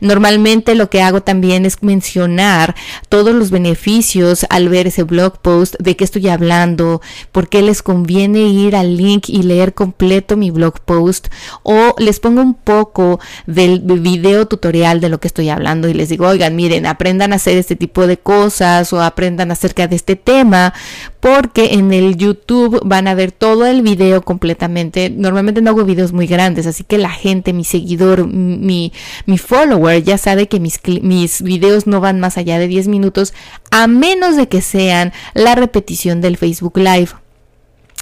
Normalmente 0.00 0.74
lo 0.74 0.90
que 0.90 1.02
hago 1.02 1.22
también 1.22 1.66
es 1.66 1.82
mencionar 1.82 2.74
todos 3.08 3.34
los 3.34 3.50
beneficios 3.50 4.46
al 4.50 4.68
ver 4.68 4.88
ese 4.88 5.02
blog 5.02 5.38
post, 5.38 5.76
de 5.78 5.96
qué 5.96 6.04
estoy 6.04 6.28
hablando, 6.28 7.00
por 7.32 7.48
qué 7.48 7.62
les 7.62 7.82
conviene 7.82 8.40
ir 8.48 8.76
al 8.76 8.96
link 8.96 9.28
y 9.28 9.42
leer 9.42 9.74
completo 9.74 10.36
mi 10.36 10.50
blog 10.50 10.80
post 10.80 11.28
o 11.62 11.94
les 11.98 12.09
pongo 12.18 12.42
un 12.42 12.54
poco 12.54 13.20
del 13.46 13.80
video 14.00 14.48
tutorial 14.48 15.00
de 15.00 15.08
lo 15.08 15.20
que 15.20 15.28
estoy 15.28 15.50
hablando 15.50 15.88
y 15.88 15.94
les 15.94 16.08
digo, 16.08 16.26
oigan, 16.26 16.56
miren, 16.56 16.86
aprendan 16.86 17.32
a 17.32 17.36
hacer 17.36 17.56
este 17.56 17.76
tipo 17.76 18.06
de 18.06 18.16
cosas 18.16 18.92
o 18.92 19.00
aprendan 19.00 19.50
acerca 19.50 19.86
de 19.86 19.96
este 19.96 20.16
tema, 20.16 20.74
porque 21.20 21.74
en 21.74 21.92
el 21.92 22.16
YouTube 22.16 22.80
van 22.84 23.06
a 23.06 23.14
ver 23.14 23.30
todo 23.30 23.66
el 23.66 23.82
video 23.82 24.22
completamente. 24.22 25.10
Normalmente 25.10 25.60
no 25.60 25.70
hago 25.70 25.84
videos 25.84 26.12
muy 26.12 26.26
grandes, 26.26 26.66
así 26.66 26.82
que 26.82 26.98
la 26.98 27.10
gente, 27.10 27.52
mi 27.52 27.64
seguidor, 27.64 28.26
mi, 28.26 28.92
mi 29.26 29.38
follower 29.38 30.02
ya 30.02 30.18
sabe 30.18 30.48
que 30.48 30.58
mis, 30.58 30.80
mis 31.02 31.42
videos 31.42 31.86
no 31.86 32.00
van 32.00 32.18
más 32.18 32.38
allá 32.38 32.58
de 32.58 32.66
10 32.66 32.88
minutos, 32.88 33.34
a 33.70 33.86
menos 33.86 34.36
de 34.36 34.48
que 34.48 34.62
sean 34.62 35.12
la 35.34 35.54
repetición 35.54 36.20
del 36.20 36.36
Facebook 36.36 36.78
Live. 36.78 37.10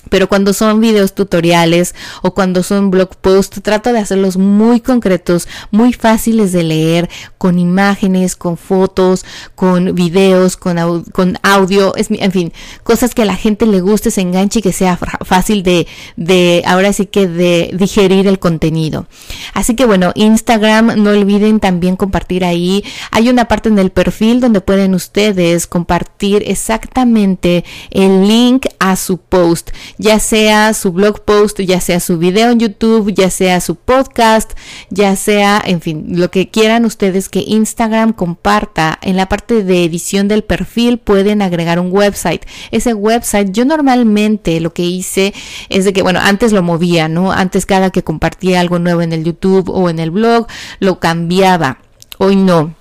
Pero 0.08 0.28
cuando 0.28 0.52
son 0.52 0.80
videos 0.80 1.14
tutoriales 1.14 1.94
o 2.22 2.32
cuando 2.32 2.62
son 2.62 2.90
blog 2.90 3.16
posts, 3.16 3.60
trato 3.62 3.92
de 3.92 3.98
hacerlos 3.98 4.36
muy 4.36 4.80
concretos, 4.80 5.48
muy 5.70 5.92
fáciles 5.92 6.52
de 6.52 6.62
leer, 6.62 7.10
con 7.36 7.58
imágenes, 7.58 8.36
con 8.36 8.56
fotos, 8.56 9.24
con 9.54 9.94
videos, 9.94 10.56
con, 10.56 11.04
con 11.04 11.38
audio, 11.42 11.92
en 11.96 12.32
fin, 12.32 12.52
cosas 12.82 13.14
que 13.14 13.22
a 13.22 13.26
la 13.26 13.36
gente 13.36 13.66
le 13.66 13.80
guste, 13.80 14.10
se 14.10 14.20
enganche 14.20 14.60
y 14.60 14.62
que 14.62 14.72
sea 14.72 14.96
fácil 14.96 15.62
de, 15.62 15.86
de, 16.16 16.62
ahora 16.66 16.92
sí 16.92 17.06
que 17.06 17.26
de 17.26 17.70
digerir 17.74 18.26
el 18.26 18.38
contenido. 18.38 19.06
Así 19.54 19.74
que 19.74 19.84
bueno, 19.84 20.12
Instagram, 20.14 21.02
no 21.02 21.10
olviden 21.10 21.60
también 21.60 21.96
compartir 21.96 22.44
ahí. 22.44 22.84
Hay 23.10 23.28
una 23.28 23.46
parte 23.46 23.68
en 23.68 23.78
el 23.78 23.90
perfil 23.90 24.40
donde 24.40 24.60
pueden 24.60 24.94
ustedes 24.94 25.66
compartir 25.66 26.42
exactamente 26.46 27.64
el 27.90 28.26
link 28.26 28.66
a 28.78 28.96
su 28.96 29.18
post 29.18 29.70
ya 29.98 30.18
sea 30.20 30.72
su 30.74 30.92
blog 30.92 31.24
post, 31.24 31.60
ya 31.60 31.80
sea 31.80 32.00
su 32.00 32.18
video 32.18 32.50
en 32.50 32.60
YouTube, 32.60 33.12
ya 33.12 33.30
sea 33.30 33.60
su 33.60 33.74
podcast, 33.74 34.52
ya 34.90 35.16
sea, 35.16 35.60
en 35.64 35.80
fin, 35.80 36.06
lo 36.08 36.30
que 36.30 36.48
quieran 36.48 36.84
ustedes 36.84 37.28
que 37.28 37.40
Instagram 37.40 38.12
comparta. 38.12 38.98
En 39.02 39.16
la 39.16 39.28
parte 39.28 39.64
de 39.64 39.84
edición 39.84 40.28
del 40.28 40.44
perfil 40.44 40.98
pueden 40.98 41.42
agregar 41.42 41.80
un 41.80 41.92
website. 41.92 42.46
Ese 42.70 42.94
website, 42.94 43.50
yo 43.52 43.64
normalmente 43.64 44.60
lo 44.60 44.72
que 44.72 44.84
hice 44.84 45.34
es 45.68 45.84
de 45.84 45.92
que, 45.92 46.02
bueno, 46.02 46.20
antes 46.22 46.52
lo 46.52 46.62
movía, 46.62 47.08
¿no? 47.08 47.32
Antes 47.32 47.66
cada 47.66 47.90
que 47.90 48.04
compartía 48.04 48.60
algo 48.60 48.78
nuevo 48.78 49.02
en 49.02 49.12
el 49.12 49.24
YouTube 49.24 49.68
o 49.68 49.90
en 49.90 49.98
el 49.98 50.10
blog, 50.10 50.46
lo 50.78 51.00
cambiaba. 51.00 51.78
Hoy 52.18 52.36
no 52.36 52.74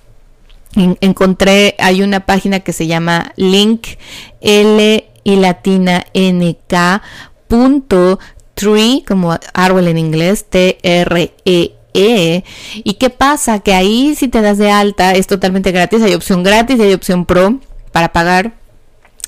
encontré, 1.02 1.76
hay 1.80 2.02
una 2.04 2.26
página 2.26 2.60
que 2.60 2.74
se 2.74 2.88
llama 2.88 3.34
Link 3.36 3.88
L 4.42 5.06
y 5.28 5.36
latina 5.36 6.06
nk 6.14 7.02
punto 7.50 8.18
tree 8.54 9.04
como 9.06 9.38
árbol 9.54 9.90
en 9.90 9.98
inglés 9.98 10.46
T 10.50 10.78
R 10.82 11.34
E 11.44 11.74
E. 11.94 12.44
Y 12.76 12.94
qué 12.94 13.10
pasa 13.10 13.60
que 13.60 13.74
ahí 13.74 14.16
si 14.16 14.30
te 14.30 14.42
das 14.42 14.58
de 14.58 14.72
alta 14.72 15.12
es 15.12 15.28
totalmente 15.28 15.74
gratis 15.74 16.02
hay 16.02 16.14
opción 16.14 16.44
gratis 16.44 16.80
y 16.80 16.84
hay 16.84 16.94
opción 16.94 17.26
pro 17.26 17.60
para 17.92 18.14
pagar 18.14 18.54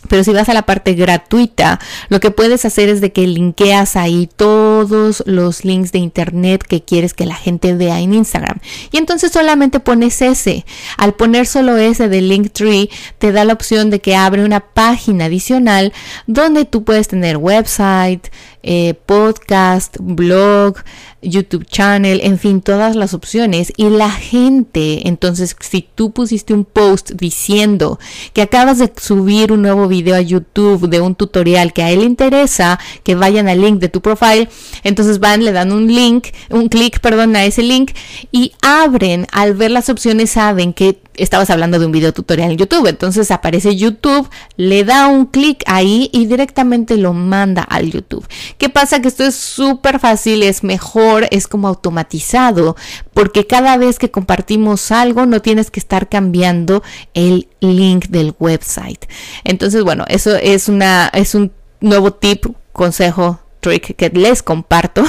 pero 0.10 0.24
si 0.24 0.34
vas 0.34 0.50
a 0.50 0.54
la 0.54 0.64
parte 0.64 0.94
gratuita, 0.94 1.80
lo 2.10 2.20
que 2.20 2.32
puedes 2.32 2.66
hacer 2.66 2.90
es 2.90 3.00
de 3.00 3.14
que 3.14 3.28
linkeas 3.28 3.96
ahí 3.96 4.30
todos 4.36 5.24
los 5.26 5.64
links 5.64 5.92
de 5.92 6.00
internet 6.00 6.64
que 6.68 6.84
quieres 6.84 7.14
que 7.14 7.26
la 7.26 7.36
gente 7.36 7.74
vea 7.76 8.00
en 8.00 8.14
Instagram. 8.14 8.60
Y 8.92 8.98
entonces 8.98 9.32
solamente 9.32 9.80
pones 9.80 10.22
ese. 10.22 10.66
Al 10.98 11.14
poner 11.14 11.48
solo 11.48 11.78
ese 11.78 12.10
de 12.10 12.22
Linktree, 12.22 12.90
te 13.18 13.32
da 13.32 13.46
la 13.46 13.54
opción 13.54 13.90
de 13.90 14.02
que 14.02 14.16
abre 14.16 14.44
una 14.44 14.60
página 14.60 15.26
adicional 15.26 15.94
donde 16.28 16.66
tú 16.66 16.84
puedes 16.84 17.08
tener 17.08 17.38
website, 17.38 18.28
eh, 18.64 18.94
podcast, 19.06 19.98
blog, 20.00 20.78
YouTube 21.22 21.66
channel, 21.66 22.22
en 22.24 22.40
fin, 22.40 22.62
todas 22.62 22.96
las 22.96 23.14
opciones. 23.14 23.74
Y 23.78 23.90
la 23.90 24.10
gente, 24.10 25.08
entonces, 25.08 25.56
si 25.60 25.88
tú 25.96 26.12
pusiste 26.12 26.54
un 26.54 26.66
post 26.66 27.12
diciendo 27.12 28.00
que 28.34 28.42
acabas 28.42 28.80
de 28.80 28.92
subir 29.00 29.52
un 29.52 29.62
nuevo 29.62 29.88
video 29.88 30.16
a 30.16 30.22
YouTube 30.22 30.90
de 30.90 31.02
un 31.02 31.16
tutorial 31.16 31.74
que 31.74 31.84
a 31.84 31.92
él 31.92 32.04
interesa, 32.04 32.80
que 33.04 33.16
vayan 33.16 33.48
al 33.48 33.62
link 33.62 33.80
de 33.80 33.90
tu 33.90 34.02
profile, 34.02 34.50
entonces 34.84 35.20
van, 35.20 35.44
le 35.44 35.52
dan 35.52 35.72
un 35.72 35.88
link, 35.88 36.28
un 36.50 36.70
clic, 36.70 37.00
perdón, 37.00 37.36
a 37.36 37.46
ese 37.46 37.64
link 37.64 37.92
y 38.32 38.54
abren, 38.62 39.28
al 39.32 39.54
ver 39.54 39.72
las 39.72 39.90
opciones, 39.90 40.32
saben 40.32 40.74
que 40.74 41.00
estabas 41.16 41.50
hablando 41.50 41.80
de 41.80 41.86
un 41.86 41.92
video 41.92 42.14
tutorial 42.14 42.52
en 42.52 42.58
YouTube. 42.58 42.88
Entonces 42.88 43.32
aparece 43.32 43.76
YouTube, 43.76 44.30
le 44.58 44.84
da 44.84 45.08
un 45.08 45.26
clic 45.26 45.64
ahí 45.66 46.10
y 46.14 46.26
directamente 46.26 46.98
lo 46.98 47.14
manda 47.14 47.62
al 47.62 47.92
YouTube. 47.92 48.26
¿Qué 48.58 48.70
pasa? 48.70 49.02
Que 49.02 49.08
esto 49.08 49.24
es 49.24 49.36
súper 49.36 50.00
fácil, 50.00 50.44
es 50.44 50.64
mejor, 50.64 51.28
es 51.32 51.48
como 51.48 51.68
automatizado, 51.68 52.76
porque 53.14 53.48
cada 53.48 53.78
vez 53.78 54.00
que 54.00 54.12
compartimos 54.12 54.92
algo 54.92 55.26
no 55.26 55.42
tienes 55.42 55.72
que 55.72 55.80
estar 55.80 56.10
cambiando 56.10 56.84
el 57.14 57.48
link 57.60 58.08
del 58.08 58.36
website. 58.40 59.06
Entonces, 59.44 59.84
bueno, 59.84 60.06
eso 60.08 60.36
es 60.36 60.70
una, 60.70 61.10
es 61.14 61.36
un 61.36 61.52
nuevo 61.82 62.14
tip, 62.14 62.46
consejo 62.72 63.40
trick 63.60 63.96
que 63.96 64.10
les 64.10 64.42
comparto 64.42 65.04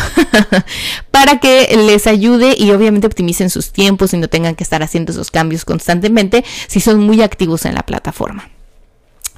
para 1.10 1.38
que 1.38 1.68
les 1.86 2.06
ayude 2.06 2.54
y 2.58 2.72
obviamente 2.72 3.06
optimicen 3.06 3.50
sus 3.50 3.70
tiempos 3.72 4.12
y 4.12 4.18
no 4.18 4.28
tengan 4.28 4.56
que 4.56 4.64
estar 4.64 4.82
haciendo 4.82 5.12
esos 5.12 5.30
cambios 5.30 5.64
constantemente 5.64 6.44
si 6.66 6.80
son 6.80 7.00
muy 7.00 7.22
activos 7.22 7.64
en 7.64 7.74
la 7.74 7.82
plataforma. 7.82 8.50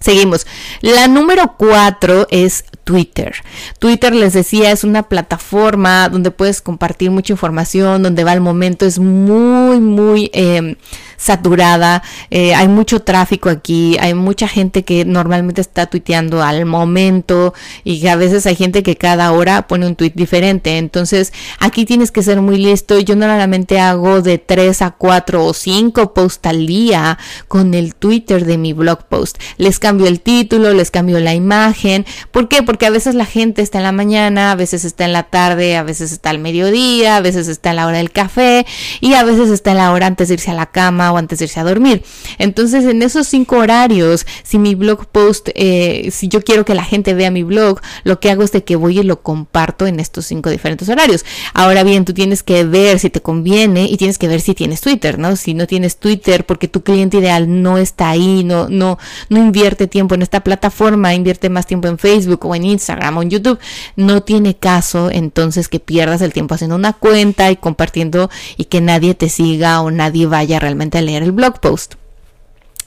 Seguimos. 0.01 0.47
La 0.81 1.07
número 1.07 1.55
cuatro 1.57 2.27
es 2.31 2.65
Twitter. 2.85 3.35
Twitter, 3.79 4.15
les 4.15 4.33
decía, 4.33 4.71
es 4.71 4.85
una 4.85 5.05
plataforma 5.05 6.09
donde 6.09 6.31
puedes 6.31 6.61
compartir 6.61 7.11
mucha 7.11 7.33
información, 7.33 8.03
donde 8.03 8.25
va 8.25 8.33
el 8.33 8.41
momento, 8.41 8.87
es 8.87 8.99
muy, 8.99 9.81
muy... 9.81 10.31
Eh, 10.33 10.77
saturada, 11.23 12.03
eh, 12.31 12.53
hay 12.55 12.67
mucho 12.67 13.01
tráfico 13.01 13.49
aquí, 13.49 13.97
hay 14.01 14.13
mucha 14.13 14.49
gente 14.49 14.83
que 14.83 15.05
normalmente 15.05 15.61
está 15.61 15.87
tuiteando 15.87 16.43
al 16.43 16.67
momento 16.67 17.55
y 17.85 18.05
a 18.09 18.17
veces 18.17 18.45
hay 18.47 18.57
gente 18.57 18.83
que 18.83 18.97
cada 18.97 19.31
hora 19.31 19.69
pone 19.69 19.87
un 19.87 19.95
tweet 19.95 20.13
diferente. 20.17 20.79
Entonces 20.79 21.33
aquí 21.61 21.85
tienes 21.85 22.11
que 22.11 22.25
ser 22.25 22.41
muy 22.41 22.59
listo. 22.59 22.99
Yo 22.99 23.15
normalmente 23.15 23.79
hago 23.79 24.21
de 24.21 24.39
3 24.39 24.83
a 24.83 24.91
4 24.91 25.45
o 25.45 25.55
5 25.55 26.13
posts 26.13 26.49
al 26.49 26.67
día 26.67 27.19
con 27.47 27.75
el 27.75 27.95
Twitter 27.95 28.45
de 28.45 28.59
mi 28.59 28.73
blog 28.73 29.05
post. 29.05 29.39
Les 29.59 29.79
cambio 29.79 30.09
el 30.09 30.21
título, 30.21 30.75
les 30.75 30.91
cambio 30.91 31.21
la 31.21 31.35
imagen. 31.35 32.05
¿Por 32.33 32.49
qué? 32.49 32.65
Porque 32.73 32.87
a 32.87 32.91
veces 32.91 33.15
la 33.15 33.27
gente 33.27 33.61
está 33.61 33.79
en 33.79 33.85
la 33.85 33.93
mañana, 33.93 34.51
a 34.51 34.55
veces 34.55 34.87
está 34.87 35.05
en 35.05 35.13
la 35.13 35.25
tarde, 35.25 35.77
a 35.77 35.83
veces 35.83 36.11
está 36.11 36.31
al 36.31 36.39
mediodía, 36.39 37.19
a 37.19 37.21
veces 37.21 37.47
está 37.47 37.69
en 37.69 37.77
la 37.77 37.87
hora 37.87 37.99
del 37.99 38.11
café 38.11 38.65
y 39.03 39.13
a 39.13 39.25
veces 39.25 39.51
está 39.51 39.73
en 39.73 39.77
la 39.77 39.93
hora 39.93 40.07
antes 40.07 40.29
de 40.29 40.35
irse 40.35 40.51
a 40.51 40.55
la 40.55 40.67
cama 40.67 41.13
antes 41.19 41.39
de 41.39 41.45
irse 41.45 41.61
a 41.61 41.65
dormir. 41.65 42.03
Entonces, 42.39 42.85
en 42.85 43.03
esos 43.03 43.27
cinco 43.27 43.59
horarios, 43.59 44.27
si 44.43 44.59
mi 44.59 44.75
blog 44.75 45.05
post, 45.05 45.51
eh, 45.55 46.09
si 46.13 46.29
yo 46.29 46.43
quiero 46.43 46.65
que 46.65 46.75
la 46.75 46.83
gente 46.83 47.13
vea 47.13 47.31
mi 47.31 47.43
blog, 47.43 47.81
lo 48.05 48.21
que 48.21 48.31
hago 48.31 48.43
es 48.43 48.53
de 48.53 48.65
que 48.65 48.77
voy 48.77 49.01
y 49.01 49.03
lo 49.03 49.23
comparto 49.23 49.87
en 49.87 50.01
estos 50.01 50.25
cinco 50.25 50.49
diferentes 50.49 50.89
horarios. 50.89 51.27
Ahora 51.53 51.83
bien, 51.83 52.07
tú 52.07 52.15
tienes 52.15 52.43
que 52.43 52.65
ver 52.65 52.99
si 52.99 53.11
te 53.11 53.21
conviene 53.21 53.85
y 53.85 53.99
tienes 53.99 54.17
que 54.17 54.29
ver 54.29 54.41
si 54.41 54.55
tienes 54.55 54.81
Twitter, 54.81 55.19
¿no? 55.19 55.37
Si 55.37 55.53
no 55.53 55.67
tienes 55.67 55.99
Twitter 55.99 56.47
porque 56.47 56.69
tu 56.69 56.83
cliente 56.83 57.19
ideal 57.19 57.63
no 57.63 57.77
está 57.77 58.09
ahí, 58.09 58.45
no, 58.45 58.71
no, 58.71 58.99
no 59.29 59.39
invierte 59.39 59.87
tiempo 59.87 60.15
en 60.15 60.23
esta 60.23 60.41
plataforma, 60.41 61.15
invierte 61.15 61.51
más 61.51 61.67
tiempo 61.67 61.89
en 61.89 61.99
Facebook 61.99 62.45
o 62.47 62.55
en 62.55 62.62
Instagram 62.65 63.19
o 63.19 63.23
en 63.23 63.31
YouTube, 63.31 63.59
no 63.97 64.23
tiene 64.23 64.57
caso 64.57 65.11
entonces 65.11 65.69
que 65.69 65.81
pierdas 65.81 66.21
el 66.23 66.33
tiempo 66.33 66.55
haciendo 66.55 66.77
una 66.77 66.93
cuenta 66.93 67.51
y 67.51 67.57
compartiendo 67.57 68.31
y 68.57 68.65
que 68.65 68.81
nadie 68.81 69.15
te 69.15 69.29
siga 69.29 69.81
o 69.81 69.91
nadie 69.91 70.27
vaya 70.27 70.59
realmente 70.59 70.99
a 70.99 71.03
leer 71.03 71.23
el 71.23 71.33
blog 71.33 71.61
post. 71.61 71.95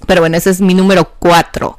Pero 0.07 0.21
bueno, 0.21 0.37
ese 0.37 0.49
es 0.49 0.61
mi 0.61 0.73
número 0.73 1.11
4. 1.19 1.77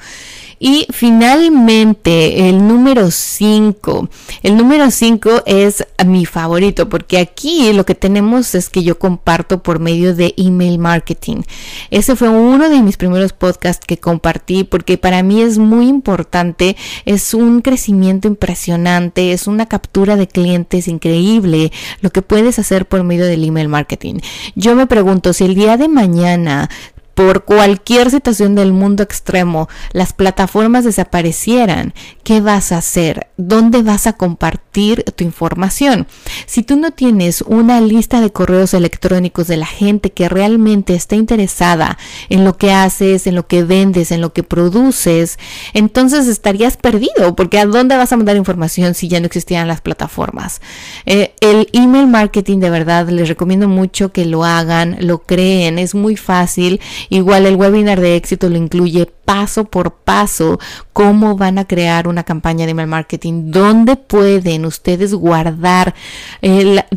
Y 0.59 0.87
finalmente, 0.91 2.49
el 2.49 2.67
número 2.67 3.11
5. 3.11 4.09
El 4.43 4.57
número 4.57 4.91
5 4.91 5.43
es 5.47 5.87
mi 6.07 6.25
favorito 6.25 6.89
porque 6.89 7.19
aquí 7.19 7.73
lo 7.73 7.85
que 7.85 7.95
tenemos 7.95 8.55
es 8.55 8.71
que 8.71 8.83
yo 8.83 8.99
comparto 8.99 9.63
por 9.63 9.79
medio 9.79 10.15
de 10.15 10.35
email 10.37 10.79
marketing. 10.79 11.43
Ese 11.91 12.17
fue 12.17 12.29
uno 12.29 12.69
de 12.69 12.83
mis 12.83 12.97
primeros 12.97 13.33
podcasts 13.33 13.85
que 13.87 13.99
compartí 13.99 14.65
porque 14.65 14.99
para 14.99 15.23
mí 15.23 15.43
es 15.43 15.59
muy 15.59 15.89
importante, 15.89 16.77
es 17.05 17.35
un 17.35 17.61
crecimiento 17.61 18.29
impresionante, 18.29 19.33
es 19.33 19.47
una 19.47 19.67
captura 19.67 20.17
de 20.17 20.27
clientes 20.27 20.89
increíble 20.89 21.73
lo 22.01 22.11
que 22.11 22.23
puedes 22.23 22.59
hacer 22.59 22.87
por 22.87 23.03
medio 23.05 23.27
del 23.27 23.45
email 23.45 23.69
marketing. 23.69 24.21
Yo 24.55 24.75
me 24.75 24.87
pregunto 24.87 25.33
si 25.33 25.45
el 25.45 25.55
día 25.55 25.77
de 25.77 25.89
mañana 25.89 26.71
por 27.17 27.45
cualquier 27.45 28.11
situación 28.11 28.55
del 28.55 28.75
mundo 28.75 29.03
extremo 29.03 29.71
las 29.93 30.13
plataformas 30.13 30.85
desaparecieran, 30.85 31.95
¿qué 32.25 32.43
vas 32.43 32.73
a 32.73 32.77
hacer? 32.77 33.29
¿Dónde 33.39 33.81
vas 33.83 34.07
a 34.07 34.13
compartir 34.13 35.03
tu 35.03 35.25
información? 35.25 36.07
Si 36.45 36.63
tú 36.63 36.77
no 36.77 36.91
tienes 36.91 37.41
una 37.41 37.81
lista 37.81 38.21
de 38.21 38.31
correos 38.31 38.75
electrónicos 38.75 39.47
de 39.47 39.57
la 39.57 39.65
gente 39.65 40.13
que 40.13 40.29
realmente 40.29 40.95
está 40.95 41.17
interesada 41.17 41.97
en 42.29 42.45
lo 42.45 42.59
que 42.59 42.71
haces, 42.71 43.27
en 43.27 43.35
lo 43.35 43.47
que 43.47 43.65
vendes, 43.65 44.13
en 44.13 44.21
lo 44.21 44.35
que 44.35 44.43
produces, 44.43 45.39
entonces 45.73 46.29
estarías 46.29 46.77
perdido, 46.77 47.35
porque 47.35 47.59
¿a 47.59 47.65
dónde 47.65 47.97
vas 47.97 48.13
a 48.13 48.19
mandar 48.19 48.37
información 48.37 48.93
si 48.93 49.09
ya 49.09 49.21
no 49.21 49.27
existieran 49.27 49.69
las 49.69 49.81
plataformas? 49.81 50.61
Eh, 51.07 51.35
el 51.41 51.71
email 51.73 52.09
marketing 52.09 52.59
de 52.59 52.69
verdad 52.69 53.09
les 53.09 53.27
recomiendo 53.27 53.69
mucho 53.69 54.13
que 54.13 54.27
lo 54.27 54.45
hagan, 54.45 54.99
lo 55.01 55.23
creen, 55.23 55.79
es 55.79 55.95
muy 55.95 56.17
fácil 56.17 56.79
Igual 57.09 57.47
el 57.47 57.57
webinar 57.57 58.01
de 58.01 58.17
éxito 58.17 58.49
lo 58.49 58.57
incluye 58.57 59.07
paso 59.07 59.65
por 59.65 59.93
paso 59.93 60.59
cómo 60.93 61.37
van 61.37 61.59
a 61.59 61.67
crear 61.67 62.09
una 62.09 62.23
campaña 62.23 62.65
de 62.65 62.71
email 62.71 62.89
marketing, 62.89 63.51
dónde 63.51 63.97
pueden 63.97 64.65
ustedes 64.65 65.13
guardar 65.15 65.95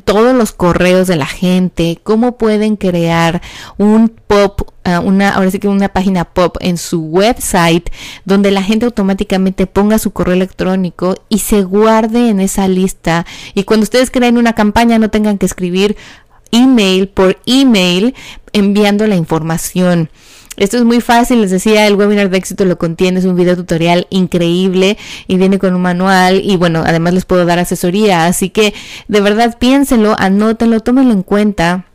todos 0.06 0.36
los 0.36 0.52
correos 0.52 1.08
de 1.08 1.16
la 1.16 1.26
gente, 1.26 2.00
cómo 2.04 2.38
pueden 2.38 2.76
crear 2.76 3.42
un 3.78 4.10
pop 4.10 4.62
ah, 4.84 5.00
una, 5.00 5.32
ahora 5.32 5.52
sí 5.52 5.60
que 5.60 5.68
una 5.68 5.90
página 5.90 6.24
pop 6.26 6.58
en 6.60 6.78
su 6.78 7.02
website 7.02 7.90
donde 8.26 8.52
la 8.52 8.64
gente 8.64 8.86
automáticamente 8.86 9.68
ponga 9.68 10.00
su 10.00 10.12
correo 10.12 10.36
electrónico 10.36 11.16
y 11.30 11.40
se 11.40 11.64
guarde 11.64 12.30
en 12.30 12.40
esa 12.40 12.68
lista. 12.68 13.26
Y 13.54 13.64
cuando 13.64 13.84
ustedes 13.84 14.12
creen 14.12 14.38
una 14.38 14.54
campaña 14.54 15.00
no 15.00 15.10
tengan 15.10 15.38
que 15.38 15.46
escribir 15.46 15.98
email 16.52 17.08
por 17.08 17.38
email 17.46 18.16
enviando 18.54 19.08
la 19.08 19.16
información. 19.16 20.10
Esto 20.58 20.78
es 20.78 20.84
muy 20.84 21.00
fácil, 21.00 21.42
les 21.42 21.52
decía, 21.52 21.88
el 21.88 21.96
webinar 21.96 22.30
de 22.30 22.38
éxito 22.38 22.66
lo 22.66 22.78
contiene, 22.78 23.20
es 23.20 23.26
un 23.26 23.36
video 23.36 23.56
tutorial 23.56 24.08
increíble 24.10 24.98
y 25.28 25.38
viene 25.38 25.58
con 25.58 25.74
un 25.74 25.82
manual 25.82 26.42
y 26.44 26.58
bueno, 26.58 26.84
además 26.86 27.14
les 27.14 27.24
puedo 27.24 27.46
dar 27.46 27.60
asesoría, 27.60 28.26
así 28.26 28.50
que 28.50 28.74
de 29.08 29.22
verdad 29.22 29.58
piénsenlo, 29.58 30.16
anótenlo, 30.20 30.82
tómenlo 30.82 31.14
en 31.14 31.24
cuenta 31.24 31.86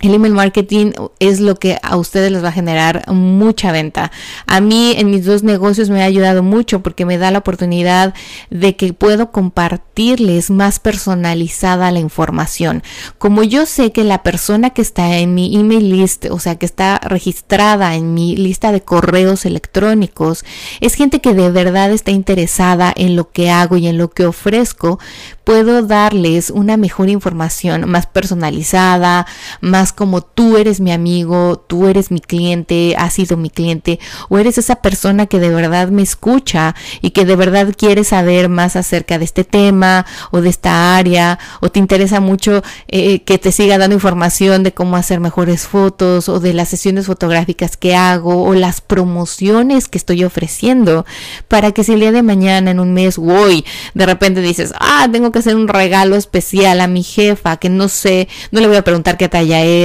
el 0.00 0.12
email 0.12 0.34
marketing 0.34 0.92
es 1.20 1.40
lo 1.40 1.54
que 1.54 1.78
a 1.82 1.96
ustedes 1.96 2.30
les 2.30 2.44
va 2.44 2.48
a 2.48 2.52
generar 2.52 3.10
mucha 3.10 3.72
venta. 3.72 4.12
A 4.46 4.60
mí 4.60 4.94
en 4.96 5.10
mis 5.10 5.24
dos 5.24 5.42
negocios 5.42 5.88
me 5.88 6.02
ha 6.02 6.06
ayudado 6.06 6.42
mucho 6.42 6.82
porque 6.82 7.06
me 7.06 7.16
da 7.16 7.30
la 7.30 7.38
oportunidad 7.38 8.12
de 8.50 8.76
que 8.76 8.92
puedo 8.92 9.32
compartirles 9.32 10.50
más 10.50 10.80
personalizada 10.80 11.90
la 11.92 11.98
información. 11.98 12.82
Como 13.16 13.42
yo 13.42 13.64
sé 13.64 13.90
que 13.90 14.04
la 14.04 14.22
persona 14.22 14.70
que 14.70 14.82
está 14.82 15.16
en 15.16 15.34
mi 15.34 15.56
email 15.56 15.88
list, 15.88 16.26
o 16.30 16.38
sea, 16.38 16.56
que 16.56 16.66
está 16.66 16.98
registrada 16.98 17.94
en 17.94 18.12
mi 18.12 18.36
lista 18.36 18.72
de 18.72 18.82
correos 18.82 19.46
electrónicos, 19.46 20.44
es 20.80 20.94
gente 20.94 21.22
que 21.22 21.32
de 21.32 21.50
verdad 21.50 21.90
está 21.90 22.10
interesada 22.10 22.92
en 22.94 23.16
lo 23.16 23.30
que 23.30 23.50
hago 23.50 23.78
y 23.78 23.86
en 23.86 23.96
lo 23.96 24.10
que 24.10 24.26
ofrezco, 24.26 24.98
puedo 25.44 25.82
darles 25.82 26.50
una 26.50 26.76
mejor 26.76 27.08
información, 27.08 27.88
más 27.88 28.06
personalizada, 28.06 29.26
más 29.60 29.85
como 29.92 30.20
tú 30.20 30.56
eres 30.56 30.80
mi 30.80 30.92
amigo, 30.92 31.62
tú 31.66 31.86
eres 31.86 32.10
mi 32.10 32.20
cliente, 32.20 32.94
has 32.98 33.14
sido 33.14 33.36
mi 33.36 33.50
cliente, 33.50 33.98
o 34.28 34.38
eres 34.38 34.58
esa 34.58 34.76
persona 34.76 35.26
que 35.26 35.38
de 35.38 35.50
verdad 35.50 35.88
me 35.88 36.02
escucha 36.02 36.74
y 37.00 37.10
que 37.10 37.24
de 37.24 37.36
verdad 37.36 37.74
quiere 37.76 38.04
saber 38.04 38.48
más 38.48 38.76
acerca 38.76 39.18
de 39.18 39.24
este 39.24 39.44
tema 39.44 40.06
o 40.30 40.40
de 40.40 40.48
esta 40.48 40.96
área, 40.96 41.38
o 41.60 41.70
te 41.70 41.78
interesa 41.78 42.20
mucho 42.20 42.62
eh, 42.88 43.20
que 43.22 43.38
te 43.38 43.52
siga 43.52 43.78
dando 43.78 43.94
información 43.94 44.62
de 44.62 44.72
cómo 44.72 44.96
hacer 44.96 45.20
mejores 45.20 45.66
fotos 45.66 46.28
o 46.28 46.40
de 46.40 46.52
las 46.52 46.68
sesiones 46.68 47.06
fotográficas 47.06 47.76
que 47.76 47.94
hago 47.94 48.44
o 48.44 48.54
las 48.54 48.80
promociones 48.80 49.88
que 49.88 49.98
estoy 49.98 50.24
ofreciendo 50.24 51.04
para 51.48 51.72
que 51.72 51.84
si 51.84 51.92
el 51.92 52.00
día 52.00 52.12
de 52.12 52.22
mañana 52.22 52.70
en 52.70 52.80
un 52.80 52.92
mes 52.92 53.18
voy, 53.18 53.64
de 53.94 54.06
repente 54.06 54.40
dices, 54.40 54.72
ah, 54.80 55.08
tengo 55.10 55.32
que 55.32 55.38
hacer 55.38 55.56
un 55.56 55.68
regalo 55.68 56.16
especial 56.16 56.80
a 56.80 56.86
mi 56.86 57.02
jefa 57.02 57.56
que 57.56 57.68
no 57.68 57.88
sé, 57.88 58.28
no 58.50 58.60
le 58.60 58.68
voy 58.68 58.76
a 58.76 58.84
preguntar 58.84 59.16
qué 59.16 59.28
talla 59.28 59.62
es 59.62 59.75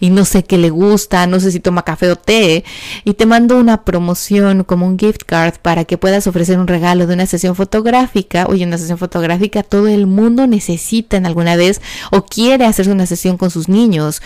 y 0.00 0.10
no 0.10 0.24
sé 0.24 0.44
qué 0.44 0.58
le 0.58 0.70
gusta, 0.70 1.26
no 1.26 1.40
sé 1.40 1.50
si 1.50 1.60
toma 1.60 1.82
café 1.82 2.10
o 2.10 2.16
té 2.16 2.64
y 3.04 3.14
te 3.14 3.26
mando 3.26 3.58
una 3.58 3.84
promoción 3.84 4.64
como 4.64 4.86
un 4.86 4.98
gift 4.98 5.22
card 5.26 5.54
para 5.62 5.84
que 5.84 5.98
puedas 5.98 6.26
ofrecer 6.26 6.58
un 6.58 6.66
regalo 6.66 7.06
de 7.06 7.14
una 7.14 7.26
sesión 7.26 7.54
fotográfica. 7.54 8.46
Oye, 8.46 8.64
una 8.64 8.78
sesión 8.78 8.98
fotográfica 8.98 9.62
todo 9.62 9.88
el 9.88 10.06
mundo 10.06 10.46
necesita 10.46 11.16
en 11.16 11.26
alguna 11.26 11.56
vez 11.56 11.80
o 12.10 12.24
quiere 12.24 12.64
hacerse 12.64 12.92
una 12.92 13.06
sesión 13.06 13.36
con 13.36 13.50
sus 13.50 13.68
niños. 13.68 14.22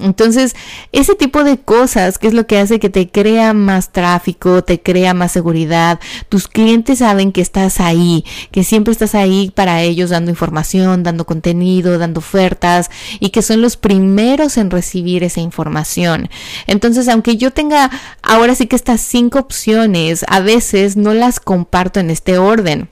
entonces, 0.00 0.54
ese 0.92 1.14
tipo 1.14 1.44
de 1.44 1.58
cosas 1.58 2.18
que 2.18 2.28
es 2.28 2.34
lo 2.34 2.46
que 2.46 2.58
hace 2.58 2.78
que 2.78 2.90
te 2.90 3.08
crea 3.08 3.52
más 3.52 3.92
tráfico, 3.92 4.62
te 4.64 4.80
crea 4.80 5.14
más 5.14 5.32
seguridad. 5.32 6.00
Tus 6.28 6.48
clientes 6.48 6.98
saben 6.98 7.32
que 7.32 7.40
estás 7.40 7.80
ahí, 7.80 8.24
que 8.50 8.64
siempre 8.64 8.92
estás 8.92 9.14
ahí 9.14 9.52
para 9.54 9.82
ellos 9.82 10.10
dando 10.10 10.30
información, 10.30 11.02
dando 11.02 11.26
contenido, 11.26 11.98
dando 11.98 12.20
ofertas 12.20 12.90
y 13.20 13.30
que 13.30 13.42
son 13.42 13.60
los 13.60 13.76
primeros 13.76 14.37
en 14.56 14.70
recibir 14.70 15.24
esa 15.24 15.40
información. 15.40 16.28
Entonces, 16.66 17.08
aunque 17.08 17.36
yo 17.36 17.50
tenga 17.50 17.90
ahora 18.22 18.54
sí 18.54 18.66
que 18.66 18.76
estas 18.76 19.00
cinco 19.00 19.40
opciones, 19.40 20.24
a 20.28 20.40
veces 20.40 20.96
no 20.96 21.12
las 21.12 21.40
comparto 21.40 22.00
en 22.00 22.10
este 22.10 22.38
orden. 22.38 22.88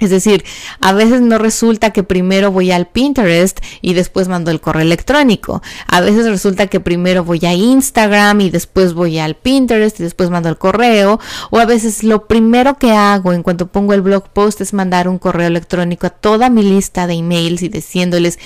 Es 0.00 0.10
decir, 0.10 0.44
a 0.80 0.92
veces 0.92 1.20
no 1.20 1.38
resulta 1.38 1.90
que 1.92 2.02
primero 2.02 2.52
voy 2.52 2.70
al 2.70 2.86
Pinterest 2.86 3.58
y 3.80 3.94
después 3.94 4.28
mando 4.28 4.50
el 4.50 4.60
correo 4.60 4.82
electrónico. 4.82 5.62
A 5.86 6.00
veces 6.00 6.26
resulta 6.26 6.66
que 6.68 6.80
primero 6.80 7.24
voy 7.24 7.40
a 7.44 7.54
Instagram 7.54 8.40
y 8.40 8.50
después 8.50 8.94
voy 8.94 9.18
al 9.18 9.34
Pinterest 9.34 9.98
y 10.00 10.02
después 10.02 10.30
mando 10.30 10.48
el 10.48 10.58
correo. 10.58 11.18
O 11.50 11.58
a 11.58 11.64
veces 11.64 12.04
lo 12.04 12.26
primero 12.26 12.78
que 12.78 12.92
hago 12.92 13.32
en 13.32 13.42
cuanto 13.42 13.66
pongo 13.66 13.94
el 13.94 14.02
blog 14.02 14.28
post 14.28 14.60
es 14.60 14.72
mandar 14.72 15.08
un 15.08 15.18
correo 15.18 15.48
electrónico 15.48 16.06
a 16.06 16.10
toda 16.10 16.48
mi 16.50 16.62
lista 16.62 17.06
de 17.06 17.14
emails 17.14 17.62
y 17.62 17.68
diciéndoles 17.68 18.38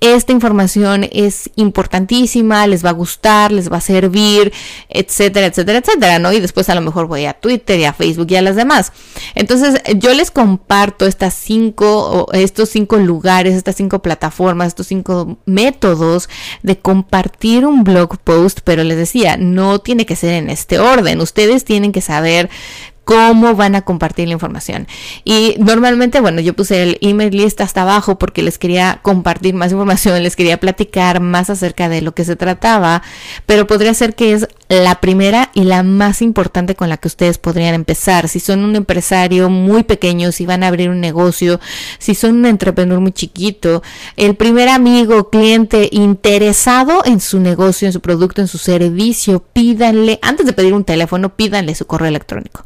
esta 0.00 0.32
información 0.32 1.08
es 1.12 1.50
importantísima, 1.56 2.66
les 2.66 2.84
va 2.84 2.90
a 2.90 2.92
gustar, 2.92 3.52
les 3.52 3.70
va 3.70 3.78
a 3.78 3.80
servir, 3.80 4.52
etcétera, 4.88 5.46
etcétera, 5.46 5.78
etcétera, 5.78 6.18
¿no? 6.18 6.32
Y 6.32 6.40
después 6.40 6.68
a 6.68 6.74
lo 6.74 6.80
mejor 6.80 7.06
voy 7.06 7.26
a 7.26 7.34
Twitter 7.34 7.78
y 7.78 7.84
a 7.84 7.92
Facebook 7.92 8.26
y 8.30 8.36
a 8.36 8.42
las 8.42 8.56
demás. 8.56 8.92
Entonces 9.34 9.80
yo 9.96 10.14
les 10.14 10.30
comparto 10.30 10.95
estas 11.04 11.34
cinco, 11.34 12.28
estos 12.32 12.70
cinco 12.70 12.96
lugares, 12.96 13.54
estas 13.54 13.76
cinco 13.76 14.00
plataformas, 14.00 14.68
estos 14.68 14.86
cinco 14.86 15.38
métodos 15.44 16.30
de 16.62 16.78
compartir 16.78 17.66
un 17.66 17.84
blog 17.84 18.18
post, 18.18 18.60
pero 18.64 18.84
les 18.84 18.96
decía, 18.96 19.36
no 19.36 19.80
tiene 19.80 20.06
que 20.06 20.16
ser 20.16 20.32
en 20.32 20.48
este 20.48 20.78
orden. 20.78 21.20
Ustedes 21.20 21.64
tienen 21.64 21.92
que 21.92 22.00
saber 22.00 22.48
cómo 23.06 23.54
van 23.54 23.76
a 23.76 23.82
compartir 23.82 24.26
la 24.26 24.34
información. 24.34 24.88
Y 25.24 25.54
normalmente, 25.60 26.20
bueno, 26.20 26.40
yo 26.40 26.54
puse 26.54 26.82
el 26.82 26.98
email 27.02 27.36
list 27.36 27.60
hasta 27.60 27.82
abajo 27.82 28.18
porque 28.18 28.42
les 28.42 28.58
quería 28.58 28.98
compartir 29.00 29.54
más 29.54 29.70
información, 29.70 30.20
les 30.24 30.34
quería 30.34 30.58
platicar 30.58 31.20
más 31.20 31.48
acerca 31.48 31.88
de 31.88 32.02
lo 32.02 32.14
que 32.14 32.24
se 32.24 32.34
trataba, 32.34 33.04
pero 33.46 33.68
podría 33.68 33.94
ser 33.94 34.16
que 34.16 34.32
es 34.32 34.48
la 34.68 35.00
primera 35.00 35.52
y 35.54 35.62
la 35.62 35.84
más 35.84 36.20
importante 36.20 36.74
con 36.74 36.88
la 36.88 36.96
que 36.96 37.06
ustedes 37.06 37.38
podrían 37.38 37.74
empezar. 37.74 38.28
Si 38.28 38.40
son 38.40 38.64
un 38.64 38.74
empresario 38.74 39.50
muy 39.50 39.84
pequeño, 39.84 40.32
si 40.32 40.44
van 40.44 40.64
a 40.64 40.66
abrir 40.66 40.90
un 40.90 41.00
negocio, 41.00 41.60
si 42.00 42.16
son 42.16 42.38
un 42.38 42.46
entrepreneur 42.46 42.98
muy 42.98 43.12
chiquito, 43.12 43.84
el 44.16 44.34
primer 44.34 44.68
amigo, 44.68 45.30
cliente 45.30 45.88
interesado 45.92 47.04
en 47.04 47.20
su 47.20 47.38
negocio, 47.38 47.86
en 47.86 47.92
su 47.92 48.00
producto, 48.00 48.40
en 48.40 48.48
su 48.48 48.58
servicio, 48.58 49.44
pídanle, 49.52 50.18
antes 50.22 50.44
de 50.44 50.52
pedir 50.52 50.74
un 50.74 50.82
teléfono, 50.82 51.36
pídanle 51.36 51.76
su 51.76 51.86
correo 51.86 52.08
electrónico 52.08 52.64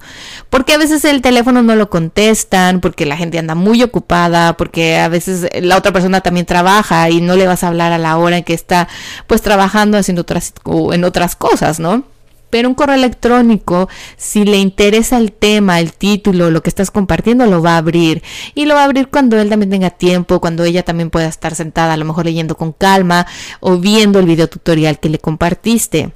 porque 0.49 0.75
a 0.75 0.79
veces 0.79 1.05
el 1.05 1.23
teléfono 1.23 1.63
no 1.63 1.77
lo 1.77 1.91
contestan, 1.91 2.81
porque 2.81 3.07
la 3.07 3.17
gente 3.17 3.39
anda 3.39 3.55
muy 3.55 3.83
ocupada, 3.83 4.57
porque 4.57 4.99
a 4.99 5.09
veces 5.09 5.49
la 5.61 5.77
otra 5.77 5.93
persona 5.93 6.21
también 6.21 6.47
trabaja 6.47 7.11
y 7.11 7.21
no 7.21 7.37
le 7.37 7.47
vas 7.47 7.65
a 7.65 7.69
hablar 7.69 7.93
a 7.93 7.99
la 7.99 8.17
hora 8.17 8.39
en 8.39 8.45
que 8.45 8.55
está 8.55 8.89
pues 9.27 9.43
trabajando 9.43 9.99
haciendo 9.99 10.23
otras 10.23 10.53
en 10.93 11.05
otras 11.05 11.37
cosas, 11.37 11.81
¿no? 11.81 12.05
Pero 12.51 12.69
un 12.69 12.75
correo 12.75 12.97
electrónico, 12.97 13.89
si 14.17 14.45
le 14.45 14.59
interesa 14.59 15.17
el 15.19 15.33
tema, 15.33 15.79
el 15.79 15.93
título, 15.93 16.51
lo 16.51 16.63
que 16.63 16.69
estás 16.69 16.91
compartiendo, 16.91 17.47
lo 17.47 17.63
va 17.63 17.75
a 17.75 17.79
abrir. 17.79 18.23
Y 18.57 18.67
lo 18.67 18.75
va 18.75 18.83
a 18.83 18.85
abrir 18.85 19.09
cuando 19.09 19.41
él 19.41 19.49
también 19.49 19.71
tenga 19.71 19.91
tiempo, 19.91 20.41
cuando 20.41 20.65
ella 20.65 20.83
también 20.83 21.11
pueda 21.11 21.29
estar 21.29 21.55
sentada, 21.55 21.93
a 21.93 21.97
lo 21.97 22.05
mejor 22.05 22.25
leyendo 22.25 22.57
con 22.57 22.73
calma 22.73 23.27
o 23.61 23.79
viendo 23.79 24.19
el 24.19 24.27
video 24.27 24.49
tutorial 24.49 24.99
que 24.99 25.09
le 25.09 25.21
compartiste. 25.21 26.13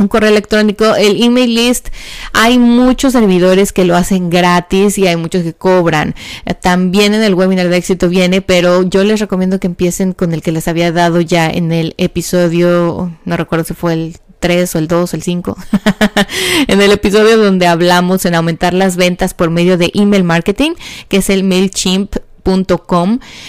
Un 0.00 0.08
correo 0.08 0.30
electrónico, 0.30 0.94
el 0.96 1.22
email 1.22 1.54
list, 1.54 1.88
hay 2.32 2.58
muchos 2.58 3.12
servidores 3.12 3.72
que 3.72 3.84
lo 3.84 3.96
hacen 3.96 4.30
gratis 4.30 4.98
y 4.98 5.06
hay 5.06 5.16
muchos 5.16 5.42
que 5.42 5.52
cobran. 5.52 6.14
Eh, 6.46 6.54
también 6.54 7.14
en 7.14 7.22
el 7.22 7.34
webinar 7.34 7.68
de 7.68 7.76
éxito 7.76 8.08
viene, 8.08 8.40
pero 8.40 8.82
yo 8.82 9.04
les 9.04 9.20
recomiendo 9.20 9.60
que 9.60 9.66
empiecen 9.66 10.12
con 10.12 10.32
el 10.32 10.42
que 10.42 10.52
les 10.52 10.68
había 10.68 10.90
dado 10.90 11.20
ya 11.20 11.48
en 11.48 11.70
el 11.72 11.94
episodio, 11.98 13.12
no 13.24 13.36
recuerdo 13.36 13.64
si 13.64 13.74
fue 13.74 13.92
el 13.92 14.16
3 14.40 14.74
o 14.74 14.78
el 14.78 14.88
2 14.88 15.12
o 15.12 15.16
el 15.16 15.22
5, 15.22 15.56
en 16.68 16.80
el 16.80 16.92
episodio 16.92 17.36
donde 17.36 17.66
hablamos 17.66 18.24
en 18.24 18.34
aumentar 18.34 18.72
las 18.72 18.96
ventas 18.96 19.34
por 19.34 19.50
medio 19.50 19.76
de 19.76 19.90
email 19.94 20.24
marketing, 20.24 20.72
que 21.08 21.18
es 21.18 21.28
el 21.28 21.44
MailChimp 21.44 22.16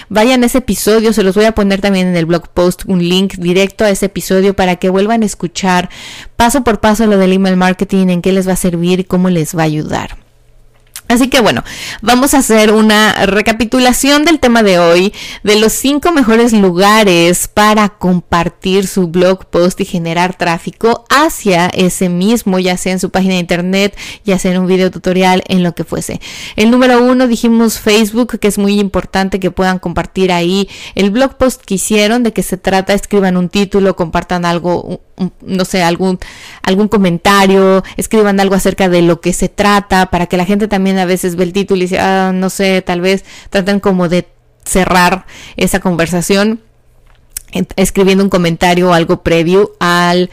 Vayan 0.10 0.44
a 0.44 0.46
ese 0.46 0.60
episodio, 0.60 1.14
se 1.14 1.24
los 1.24 1.36
voy 1.36 1.46
a 1.46 1.54
poner 1.54 1.82
también 1.82 2.08
en 2.08 2.16
el 2.16 2.26
blog 2.26 2.50
post 2.50 2.84
un 2.88 3.08
link 3.08 3.36
directo 3.36 3.84
a 3.84 3.90
ese 3.90 4.08
episodio 4.08 4.56
para 4.56 4.76
que 4.78 4.90
vuelvan 4.90 5.24
a 5.24 5.26
escuchar 5.26 5.90
paso 6.36 6.64
por 6.64 6.80
paso 6.80 7.08
lo 7.08 7.18
del 7.18 7.34
email 7.34 7.58
marketing, 7.58 8.08
en 8.08 8.22
qué 8.22 8.32
les 8.32 8.48
va 8.48 8.54
a 8.54 8.58
servir 8.58 9.00
y 9.00 9.04
cómo 9.04 9.30
les 9.30 9.56
va 9.56 9.64
a 9.64 9.66
ayudar. 9.66 10.31
Así 11.12 11.28
que 11.28 11.42
bueno, 11.42 11.64
vamos 12.02 12.34
a 12.34 12.38
hacer 12.38 12.72
una 12.72 13.26
recapitulación 13.26 14.24
del 14.24 14.40
tema 14.40 14.64
de 14.64 14.80
hoy, 14.80 15.14
de 15.44 15.60
los 15.60 15.74
cinco 15.74 16.14
mejores 16.14 16.54
lugares 16.54 17.50
para 17.50 17.90
compartir 17.90 18.88
su 18.88 19.08
blog 19.08 19.46
post 19.48 19.82
y 19.82 19.86
generar 19.86 20.38
tráfico 20.38 21.04
hacia 21.10 21.68
ese 21.68 22.08
mismo, 22.08 22.60
ya 22.60 22.78
sea 22.78 22.94
en 22.94 23.00
su 23.00 23.10
página 23.10 23.34
de 23.34 23.42
internet, 23.42 23.98
ya 24.24 24.40
sea 24.40 24.54
en 24.54 24.62
un 24.62 24.68
video 24.68 24.90
tutorial, 24.90 25.44
en 25.50 25.64
lo 25.64 25.76
que 25.76 25.84
fuese. 25.84 26.22
El 26.56 26.72
número 26.72 27.04
uno 27.04 27.28
dijimos 27.28 27.78
Facebook, 27.78 28.40
que 28.40 28.48
es 28.48 28.58
muy 28.58 28.80
importante 28.80 29.42
que 29.42 29.52
puedan 29.52 29.80
compartir 29.80 30.32
ahí 30.32 30.70
el 30.96 31.12
blog 31.12 31.36
post 31.36 31.62
que 31.66 31.74
hicieron, 31.74 32.24
de 32.24 32.32
qué 32.32 32.42
se 32.42 32.56
trata, 32.56 32.94
escriban 32.94 33.36
un 33.36 33.50
título, 33.50 33.98
compartan 33.98 34.46
algo, 34.46 35.02
no 35.42 35.66
sé, 35.66 35.84
algún, 35.84 36.20
algún 36.64 36.88
comentario, 36.88 37.84
escriban 37.98 38.40
algo 38.40 38.56
acerca 38.56 38.88
de 38.88 39.02
lo 39.02 39.20
que 39.20 39.34
se 39.34 39.50
trata, 39.50 40.06
para 40.06 40.28
que 40.28 40.38
la 40.38 40.46
gente 40.46 40.70
también 40.70 41.01
a 41.02 41.06
veces 41.06 41.36
ve 41.36 41.44
el 41.44 41.54
título 41.54 41.80
y 41.80 41.82
dice, 41.84 42.00
ah, 42.00 42.32
no 42.34 42.50
sé, 42.50 42.82
tal 42.82 43.02
vez 43.02 43.26
tratan 43.50 43.80
como 43.80 44.10
de 44.10 44.28
cerrar 44.64 45.26
esa 45.58 45.80
conversación 45.80 46.62
escribiendo 47.76 48.24
un 48.24 48.30
comentario 48.30 48.90
o 48.90 48.94
algo 48.94 49.24
previo 49.24 49.74
al 49.80 50.30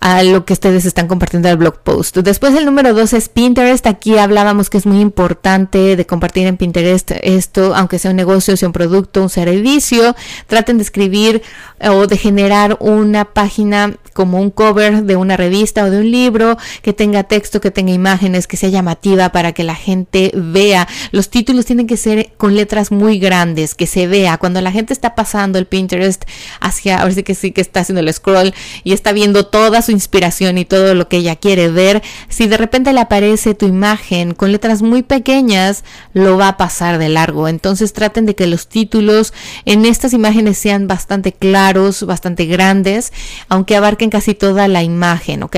a 0.00 0.22
lo 0.22 0.44
que 0.44 0.52
ustedes 0.52 0.84
están 0.84 1.08
compartiendo 1.08 1.48
el 1.48 1.56
blog 1.56 1.78
post. 1.78 2.18
Después 2.18 2.54
el 2.54 2.66
número 2.66 2.92
dos 2.94 3.12
es 3.12 3.28
Pinterest. 3.28 3.86
Aquí 3.86 4.18
hablábamos 4.18 4.70
que 4.70 4.78
es 4.78 4.86
muy 4.86 5.00
importante 5.00 5.96
de 5.96 6.06
compartir 6.06 6.46
en 6.46 6.56
Pinterest 6.56 7.12
esto, 7.22 7.74
aunque 7.74 7.98
sea 7.98 8.10
un 8.10 8.16
negocio, 8.16 8.56
sea 8.56 8.68
un 8.68 8.72
producto, 8.72 9.22
un 9.22 9.30
servicio. 9.30 10.14
Traten 10.46 10.76
de 10.76 10.84
escribir 10.84 11.42
o 11.80 12.06
de 12.06 12.16
generar 12.16 12.76
una 12.80 13.24
página 13.24 13.96
como 14.12 14.40
un 14.40 14.50
cover 14.50 15.02
de 15.04 15.16
una 15.16 15.36
revista 15.36 15.84
o 15.84 15.90
de 15.90 15.98
un 15.98 16.10
libro 16.10 16.56
que 16.82 16.92
tenga 16.92 17.24
texto, 17.24 17.60
que 17.60 17.70
tenga 17.70 17.92
imágenes, 17.92 18.46
que 18.46 18.56
sea 18.56 18.68
llamativa 18.68 19.30
para 19.30 19.52
que 19.52 19.64
la 19.64 19.74
gente 19.74 20.30
vea. 20.34 20.88
Los 21.10 21.30
títulos 21.30 21.66
tienen 21.66 21.86
que 21.86 21.96
ser 21.96 22.32
con 22.36 22.54
letras 22.54 22.92
muy 22.92 23.18
grandes, 23.18 23.74
que 23.74 23.86
se 23.86 24.06
vea. 24.06 24.38
Cuando 24.38 24.60
la 24.60 24.70
gente 24.70 24.92
está 24.92 25.14
pasando 25.14 25.58
el 25.58 25.66
Pinterest 25.66 26.24
hacia, 26.60 26.98
ahora 26.98 27.14
sí 27.14 27.22
que 27.22 27.34
sí 27.34 27.52
que 27.52 27.60
está 27.60 27.80
haciendo 27.80 28.00
el 28.00 28.12
scroll 28.12 28.54
y 28.84 28.92
está 28.92 29.12
viendo 29.12 29.46
toda 29.46 29.82
su 29.84 29.92
inspiración 29.92 30.58
y 30.58 30.64
todo 30.64 30.94
lo 30.94 31.08
que 31.08 31.18
ella 31.18 31.36
quiere 31.36 31.68
ver, 31.68 32.02
si 32.28 32.46
de 32.46 32.56
repente 32.56 32.92
le 32.92 33.00
aparece 33.00 33.54
tu 33.54 33.66
imagen 33.66 34.34
con 34.34 34.50
letras 34.50 34.82
muy 34.82 35.02
pequeñas, 35.02 35.84
lo 36.12 36.36
va 36.36 36.48
a 36.48 36.56
pasar 36.56 36.98
de 36.98 37.08
largo. 37.08 37.48
Entonces 37.48 37.92
traten 37.92 38.26
de 38.26 38.34
que 38.34 38.46
los 38.46 38.68
títulos 38.68 39.32
en 39.64 39.84
estas 39.84 40.12
imágenes 40.12 40.58
sean 40.58 40.88
bastante 40.88 41.32
claros, 41.32 42.04
bastante 42.04 42.46
grandes, 42.46 43.12
aunque 43.48 43.76
abarquen 43.76 44.10
casi 44.10 44.34
toda 44.34 44.68
la 44.68 44.82
imagen, 44.82 45.42
¿ok? 45.42 45.56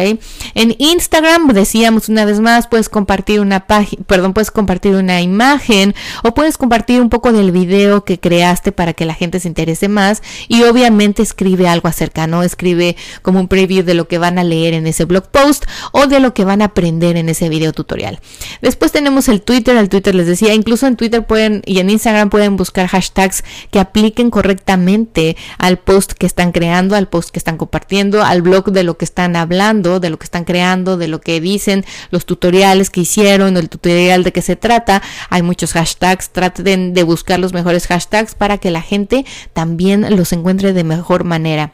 En 0.54 0.74
Instagram, 0.78 1.48
decíamos 1.48 2.08
una 2.08 2.24
vez 2.24 2.40
más, 2.40 2.66
puedes 2.66 2.88
compartir 2.88 3.40
una 3.40 3.66
página, 3.66 4.02
perdón, 4.06 4.34
puedes 4.34 4.50
compartir 4.50 4.94
una 4.94 5.22
imagen 5.22 5.94
o 6.22 6.34
puedes 6.34 6.58
compartir 6.58 7.00
un 7.00 7.08
poco 7.08 7.32
del 7.32 7.52
video 7.52 8.04
que 8.04 8.18
creaste 8.18 8.72
para 8.72 8.92
que 8.92 9.04
la 9.04 9.14
gente 9.14 9.40
se 9.40 9.48
interese 9.48 9.88
más 9.88 10.22
y 10.48 10.62
obviamente 10.64 11.22
escribe 11.22 11.68
algo 11.68 11.88
acerca, 11.88 12.26
¿no? 12.26 12.42
Escribe 12.42 12.96
como 13.22 13.40
un 13.40 13.48
preview 13.48 13.84
de 13.84 13.94
lo 13.94 14.08
que 14.08 14.15
van 14.18 14.38
a 14.38 14.44
leer 14.44 14.74
en 14.74 14.86
ese 14.86 15.04
blog 15.04 15.28
post 15.28 15.64
o 15.92 16.06
de 16.06 16.20
lo 16.20 16.34
que 16.34 16.44
van 16.44 16.62
a 16.62 16.66
aprender 16.66 17.16
en 17.16 17.28
ese 17.28 17.48
video 17.48 17.72
tutorial. 17.72 18.20
Después 18.62 18.92
tenemos 18.92 19.28
el 19.28 19.42
Twitter, 19.42 19.76
el 19.76 19.88
Twitter 19.88 20.14
les 20.14 20.26
decía, 20.26 20.54
incluso 20.54 20.86
en 20.86 20.96
Twitter 20.96 21.24
pueden 21.24 21.62
y 21.66 21.78
en 21.78 21.90
Instagram 21.90 22.30
pueden 22.30 22.56
buscar 22.56 22.86
hashtags 22.88 23.44
que 23.70 23.78
apliquen 23.78 24.30
correctamente 24.30 25.36
al 25.58 25.78
post 25.78 26.12
que 26.12 26.26
están 26.26 26.52
creando, 26.52 26.96
al 26.96 27.08
post 27.08 27.30
que 27.30 27.38
están 27.38 27.56
compartiendo, 27.56 28.22
al 28.22 28.42
blog 28.42 28.72
de 28.72 28.82
lo 28.82 28.96
que 28.96 29.04
están 29.04 29.36
hablando, 29.36 30.00
de 30.00 30.10
lo 30.10 30.18
que 30.18 30.24
están 30.24 30.44
creando, 30.44 30.96
de 30.96 31.08
lo 31.08 31.20
que 31.20 31.40
dicen, 31.40 31.84
los 32.10 32.26
tutoriales 32.26 32.90
que 32.90 33.00
hicieron, 33.00 33.56
el 33.56 33.68
tutorial 33.68 34.24
de 34.24 34.32
qué 34.32 34.42
se 34.42 34.56
trata. 34.56 35.02
Hay 35.30 35.42
muchos 35.42 35.72
hashtags, 35.72 36.30
traten 36.30 36.94
de 36.94 37.02
buscar 37.02 37.38
los 37.38 37.52
mejores 37.52 37.86
hashtags 37.86 38.34
para 38.34 38.58
que 38.58 38.70
la 38.70 38.82
gente 38.82 39.24
también 39.52 40.16
los 40.16 40.32
encuentre 40.32 40.72
de 40.72 40.84
mejor 40.84 41.24
manera. 41.24 41.72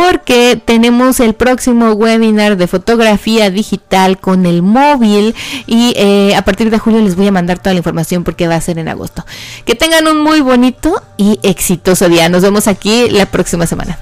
porque 0.00 0.58
tenemos 0.64 1.20
el 1.20 1.34
próximo 1.34 1.92
webinar 1.92 2.56
de 2.56 2.66
fotografía 2.66 3.50
digital 3.50 4.18
con 4.18 4.46
el 4.46 4.62
móvil 4.62 5.34
y 5.66 5.92
eh, 5.94 6.34
a 6.34 6.42
partir 6.42 6.70
de 6.70 6.78
julio 6.78 7.02
les 7.02 7.16
voy 7.16 7.26
a 7.26 7.32
mandar 7.32 7.58
toda 7.58 7.74
la 7.74 7.80
información 7.80 8.24
porque 8.24 8.48
va 8.48 8.54
a 8.54 8.60
ser 8.62 8.78
en 8.78 8.88
agosto. 8.88 9.26
Que 9.66 9.74
tengan 9.74 10.08
un 10.08 10.22
muy 10.22 10.40
bonito 10.40 11.02
y 11.18 11.38
exitoso 11.42 12.08
día. 12.08 12.30
Nos 12.30 12.40
vemos 12.40 12.66
aquí 12.66 13.10
la 13.10 13.26
próxima 13.26 13.66
semana. 13.66 13.98